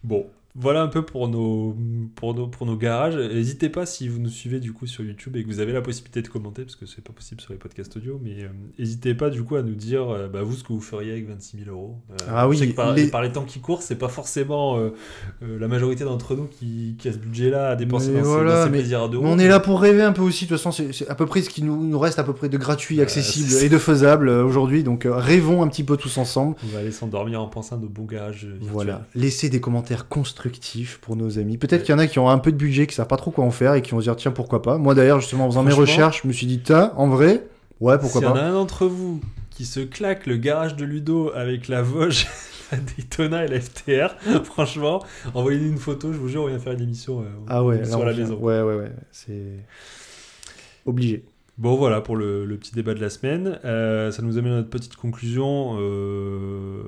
[0.08, 0.26] Bon,
[0.60, 1.76] voilà un peu pour nos,
[2.16, 3.16] pour nos, pour nos garages.
[3.16, 5.82] N'hésitez pas si vous nous suivez du coup sur YouTube et que vous avez la
[5.82, 8.47] possibilité de commenter, parce que c'est pas possible sur les podcasts audio, mais euh,
[8.80, 11.28] n'hésitez pas du coup à nous dire euh, bah, vous ce que vous feriez avec
[11.30, 11.95] 26 000 euros.
[12.12, 14.89] Euh, Ah oui, par, les- par les temps qui courent, c'est pas forcément euh,
[15.41, 18.70] la majorité d'entre nous qui, qui a ce budget-là à dépenser Mais dans, ces- dans
[18.72, 21.08] plaisirs de Mais on est là pour rêver un peu aussi, de toute façon, c'est
[21.08, 23.70] à peu près ce qui nous, nous reste à peu près de gratuit, accessible et
[23.70, 26.55] de faisable aujourd'hui, donc rêvons un petit peu tous ensemble.
[26.64, 28.70] On va aller s'endormir en pensant à nos bons garages virtuels.
[28.72, 30.08] Voilà, laissez des commentaires
[31.02, 31.58] pour nos amis.
[31.58, 33.32] Peut-être qu'il y en a qui ont un peu de budget, qui savent pas trop
[33.32, 34.78] quoi en faire et qui vont se dire tiens pourquoi pas.
[34.78, 37.43] Moi d'ailleurs justement en faisant mes recherches, je me suis dit tiens en vrai,
[37.80, 38.41] ouais pourquoi S'il y en pas.
[38.41, 42.28] a un d'entre vous qui se claque le garage de Ludo avec la Vosges,
[42.72, 46.74] la Daytona et la FTR, franchement, envoyez-nous une photo, je vous jure, on vient faire
[46.74, 48.36] une émission euh, Ah ouais, sur la maison.
[48.36, 49.64] Ouais ouais ouais, c'est
[50.86, 51.24] obligé.
[51.58, 53.58] Bon, voilà pour le, le petit débat de la semaine.
[53.66, 55.76] Euh, ça nous amène à notre petite conclusion.
[55.80, 56.82] euh,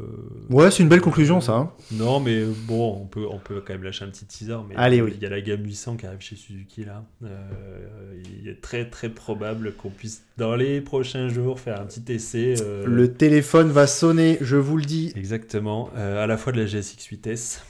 [0.52, 1.54] Ouais, c'est une belle conclusion ça.
[1.56, 1.72] hein.
[1.92, 4.58] Non, mais bon, on peut, on peut quand même lâcher un petit teaser.
[4.70, 5.14] Mais Allez, oui.
[5.16, 7.04] Il y a la gamme 800 qui arrive chez Suzuki là.
[7.24, 12.04] Euh, il est très très probable qu'on puisse, dans les prochains jours, faire un petit
[12.14, 12.54] essai.
[12.86, 15.12] Le téléphone va sonner, je vous le dis.
[15.16, 17.62] Exactement, à la fois de la GSX 8S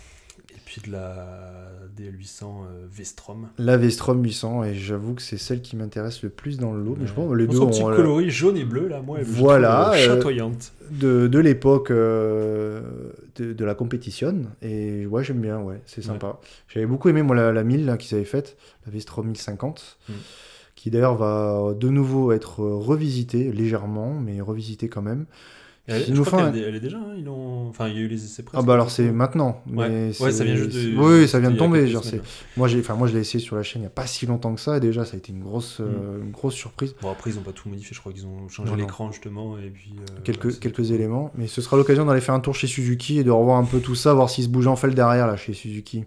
[0.52, 1.59] et puis de la
[2.00, 3.50] DL800 euh, V-Strom.
[3.58, 6.95] La V-Strom 800 et j'avoue que c'est celle qui m'intéresse le plus dans le lot.
[7.00, 9.26] Mais je pense que les deux son petit coloris jaune et bleu là, moi, je
[9.26, 10.72] trouve, Voilà, euh, euh, chatoyante.
[10.91, 12.84] de, de l'époque de,
[13.54, 17.52] de la compétition et ouais j'aime bien ouais c'est sympa j'avais beaucoup aimé moi la,
[17.52, 20.14] la 1000 là, qu'ils avaient faite la V-Strom 1050 Mm.
[20.76, 25.26] qui d'ailleurs va de nouveau être revisitée légèrement mais revisitée quand même
[25.90, 27.68] Elle, je crois est déjà, hein, ils ont...
[27.70, 29.90] enfin il y a eu les essais ah bah alors c'est maintenant Ouais.
[29.90, 30.96] mais Ouais, ça vient juste de.
[30.98, 32.22] oui ça vient de tomber genre, semaines.
[32.58, 34.26] moi j'ai enfin moi je l'ai essayé sur la chaîne il y a pas si
[34.26, 37.12] longtemps que ça et déjà ça a été une grosse euh, une grosse surprise Bon
[37.12, 39.92] après ils ont pas tout modifié, je crois qu'ils ont changé l'écran justement et puis.
[40.00, 43.24] euh, quelques, quelques éléments mais ce sera l'occasion d'aller faire un tour chez Suzuki et
[43.24, 45.54] de revoir un peu tout ça voir s'il se bouge en fait derrière là chez
[45.54, 46.06] Suzuki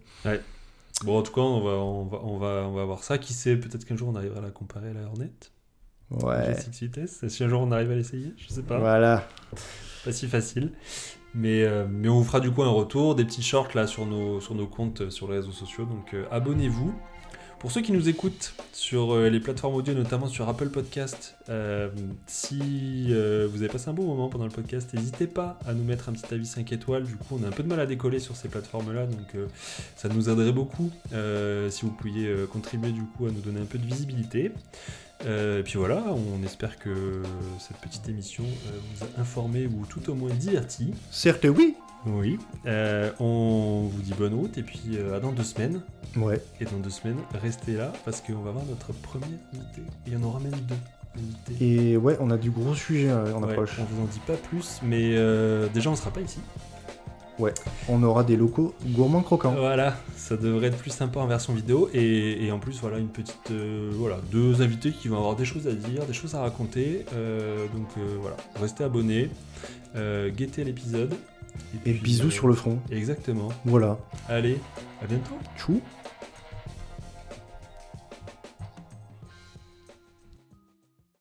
[1.05, 3.19] Bon en tout cas on va, on va, on va, on va voir ça.
[3.19, 5.33] Qui sait, peut-être qu'un jour on arrivera à la comparer à la Hornet.
[6.21, 6.57] Ouais.
[6.81, 7.27] Vitesse.
[7.29, 8.79] Si un jour on arrive à l'essayer, je sais pas.
[8.79, 9.27] Voilà.
[10.05, 10.73] Pas si facile.
[11.35, 14.05] Mais, euh, mais on vous fera du coup un retour, des petits shorts là sur
[14.05, 15.87] nos, sur nos comptes euh, sur les réseaux sociaux.
[15.87, 16.95] Donc euh, abonnez-vous.
[17.63, 21.89] Pour ceux qui nous écoutent sur euh, les plateformes audio, notamment sur Apple Podcast, euh,
[22.27, 25.85] si euh, vous avez passé un bon moment pendant le podcast, n'hésitez pas à nous
[25.85, 27.05] mettre un petit avis 5 étoiles.
[27.05, 29.37] Du coup, on a un peu de mal à décoller sur ces plateformes-là, donc
[29.95, 30.91] ça nous aiderait beaucoup
[31.71, 34.51] si vous pouviez contribuer du coup à nous donner un peu de visibilité.
[35.25, 37.23] Et puis voilà, on espère que
[37.61, 40.93] cette petite émission vous a informé ou tout au moins diverti.
[41.13, 41.77] Certes, oui.
[42.07, 42.39] Oui.
[42.67, 45.83] Euh, on vous dit bonne route et puis euh, à dans deux semaines.
[46.17, 46.43] Ouais.
[46.61, 49.25] Et dans deux semaines, restez là parce qu'on va voir notre premier
[49.55, 49.83] invité.
[50.07, 50.75] Il y en aura même deux
[51.17, 51.65] invités.
[51.93, 53.77] Et ouais, on a du gros sujet euh, en Ouais, approche.
[53.81, 56.41] on vous en dit pas plus, mais euh, déjà on sera pas ici.
[57.89, 59.53] On aura des locaux gourmands croquants.
[59.57, 63.09] Voilà, ça devrait être plus sympa en version vidéo et, et en plus voilà une
[63.09, 66.41] petite euh, voilà deux invités qui vont avoir des choses à dire, des choses à
[66.41, 67.05] raconter.
[67.15, 69.29] Euh, donc euh, voilà, restez abonnés,
[69.97, 71.15] guettez l'épisode.
[71.87, 72.79] Et puis, bisous euh, sur le front.
[72.91, 73.49] Exactement.
[73.65, 73.99] Voilà.
[74.29, 74.59] Allez,
[75.03, 75.39] à bientôt.
[75.57, 75.81] Chou.